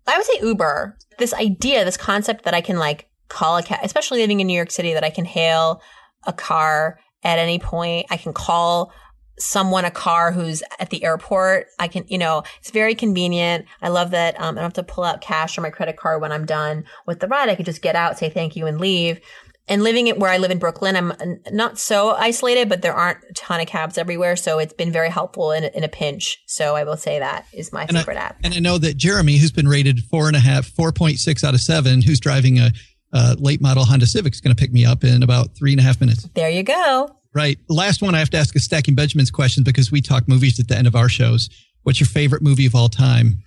[0.08, 0.98] I would say Uber.
[1.18, 4.56] This idea, this concept that I can like call a cab, especially living in New
[4.56, 5.82] York City, that I can hail
[6.26, 8.08] a car at any point.
[8.10, 8.94] I can call
[9.38, 11.68] someone a car who's at the airport.
[11.80, 13.66] I can, you know, it's very convenient.
[13.82, 14.40] I love that.
[14.40, 16.86] Um, I don't have to pull out cash or my credit card when I'm done
[17.06, 17.50] with the ride.
[17.50, 19.20] I can just get out, say thank you and leave.
[19.68, 23.18] And living it where I live in Brooklyn, I'm not so isolated, but there aren't
[23.28, 24.36] a ton of cabs everywhere.
[24.36, 26.38] So it's been very helpful in, in a pinch.
[26.46, 28.38] So I will say that is my and favorite I, app.
[28.44, 31.62] And I know that Jeremy, who's been rated four and a half, 4.6 out of
[31.62, 32.72] seven, who's driving a,
[33.12, 35.80] a late model Honda Civic, is going to pick me up in about three and
[35.80, 36.30] a half minutes.
[36.36, 37.18] There you go.
[37.36, 37.60] Right.
[37.68, 40.70] Last one, I have to ask a Stacking Benjamins question because we talk movies at
[40.70, 41.50] the end of our shows.
[41.84, 43.44] What's your favorite movie of all time?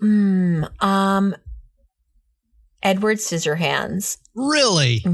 [0.00, 1.34] Mm, um,
[2.82, 4.18] Edward Scissorhands.
[4.36, 5.04] Really?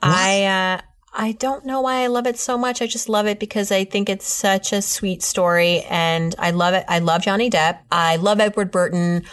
[0.00, 0.80] I uh,
[1.12, 2.80] I don't know why I love it so much.
[2.80, 6.74] I just love it because I think it's such a sweet story, and I love
[6.74, 6.84] it.
[6.88, 7.80] I love Johnny Depp.
[7.90, 9.24] I love Edward Burton.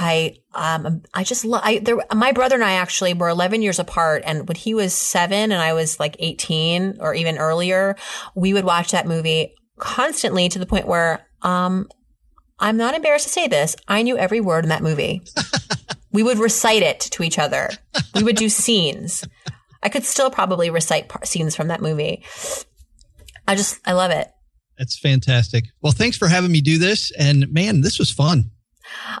[0.00, 3.80] I um I just love I there my brother and I actually were 11 years
[3.80, 7.96] apart and when he was 7 and I was like 18 or even earlier
[8.36, 11.88] we would watch that movie constantly to the point where um
[12.60, 15.22] I'm not embarrassed to say this I knew every word in that movie.
[16.10, 17.68] We would recite it to each other.
[18.14, 19.24] We would do scenes.
[19.82, 22.24] I could still probably recite par- scenes from that movie.
[23.46, 24.28] I just I love it.
[24.78, 25.64] That's fantastic.
[25.82, 28.50] Well, thanks for having me do this and man, this was fun.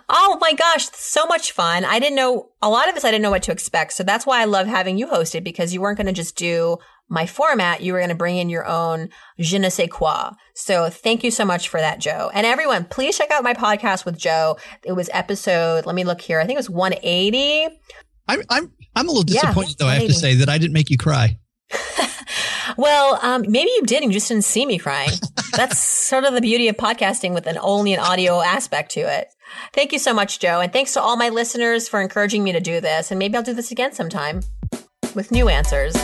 [0.08, 1.84] Oh my gosh, so much fun.
[1.84, 3.92] I didn't know a lot of this I didn't know what to expect.
[3.92, 6.36] So that's why I love having you host it because you weren't going to just
[6.36, 7.80] do my format.
[7.80, 9.08] You were going to bring in your own
[9.38, 10.30] je ne sais quoi.
[10.54, 12.30] So thank you so much for that, Joe.
[12.34, 14.58] And everyone, please check out my podcast with Joe.
[14.84, 16.40] It was episode, let me look here.
[16.40, 17.78] I think it was 180.
[18.28, 20.74] I'm I'm I'm a little disappointed yeah, though, I have to say that I didn't
[20.74, 21.38] make you cry.
[22.76, 25.10] well, um, maybe you did and you just didn't see me crying.
[25.58, 29.26] That's sort of the beauty of podcasting with an only an audio aspect to it.
[29.72, 30.60] Thank you so much, Joe.
[30.60, 33.10] And thanks to all my listeners for encouraging me to do this.
[33.10, 34.42] And maybe I'll do this again sometime
[35.16, 35.96] with new answers.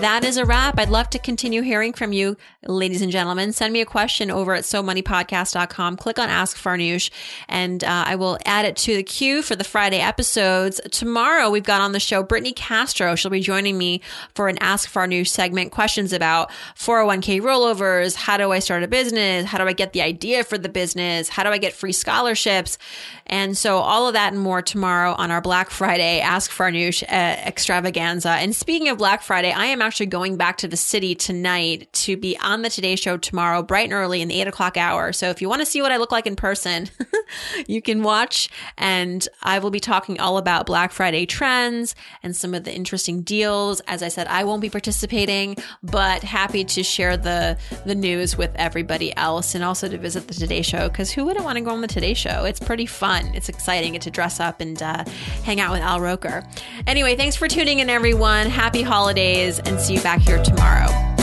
[0.00, 0.78] That is a wrap.
[0.78, 3.52] I'd love to continue hearing from you, ladies and gentlemen.
[3.52, 5.96] Send me a question over at somoneypodcast.com.
[5.96, 7.10] Click on Ask Farnoosh,
[7.48, 10.80] and uh, I will add it to the queue for the Friday episodes.
[10.92, 13.16] Tomorrow, we've got on the show Brittney Castro.
[13.16, 14.00] She'll be joining me
[14.36, 15.72] for an Ask Farnoosh segment.
[15.72, 18.14] Questions about 401k rollovers.
[18.14, 19.46] How do I start a business?
[19.46, 21.28] How do I get the idea for the business?
[21.28, 22.78] How do I get free scholarships?
[23.26, 27.06] And so all of that and more tomorrow on our Black Friday Ask Farnoosh uh,
[27.44, 28.30] extravaganza.
[28.30, 32.14] And speaking of Black Friday, I am actually going back to the city tonight to
[32.14, 35.14] be on the Today Show tomorrow, bright and early in the eight o'clock hour.
[35.14, 36.90] So if you want to see what I look like in person,
[37.66, 38.50] you can watch.
[38.76, 43.22] And I will be talking all about Black Friday trends and some of the interesting
[43.22, 43.80] deals.
[43.86, 48.50] As I said, I won't be participating, but happy to share the the news with
[48.56, 51.70] everybody else and also to visit the Today Show because who wouldn't want to go
[51.70, 52.44] on the Today Show?
[52.44, 53.24] It's pretty fun.
[53.34, 53.92] It's exciting.
[53.92, 55.04] Get to dress up and uh,
[55.44, 56.44] hang out with Al Roker.
[56.86, 58.48] Anyway, thanks for tuning in, everyone.
[58.48, 61.17] Happy holidays, see you back here tomorrow.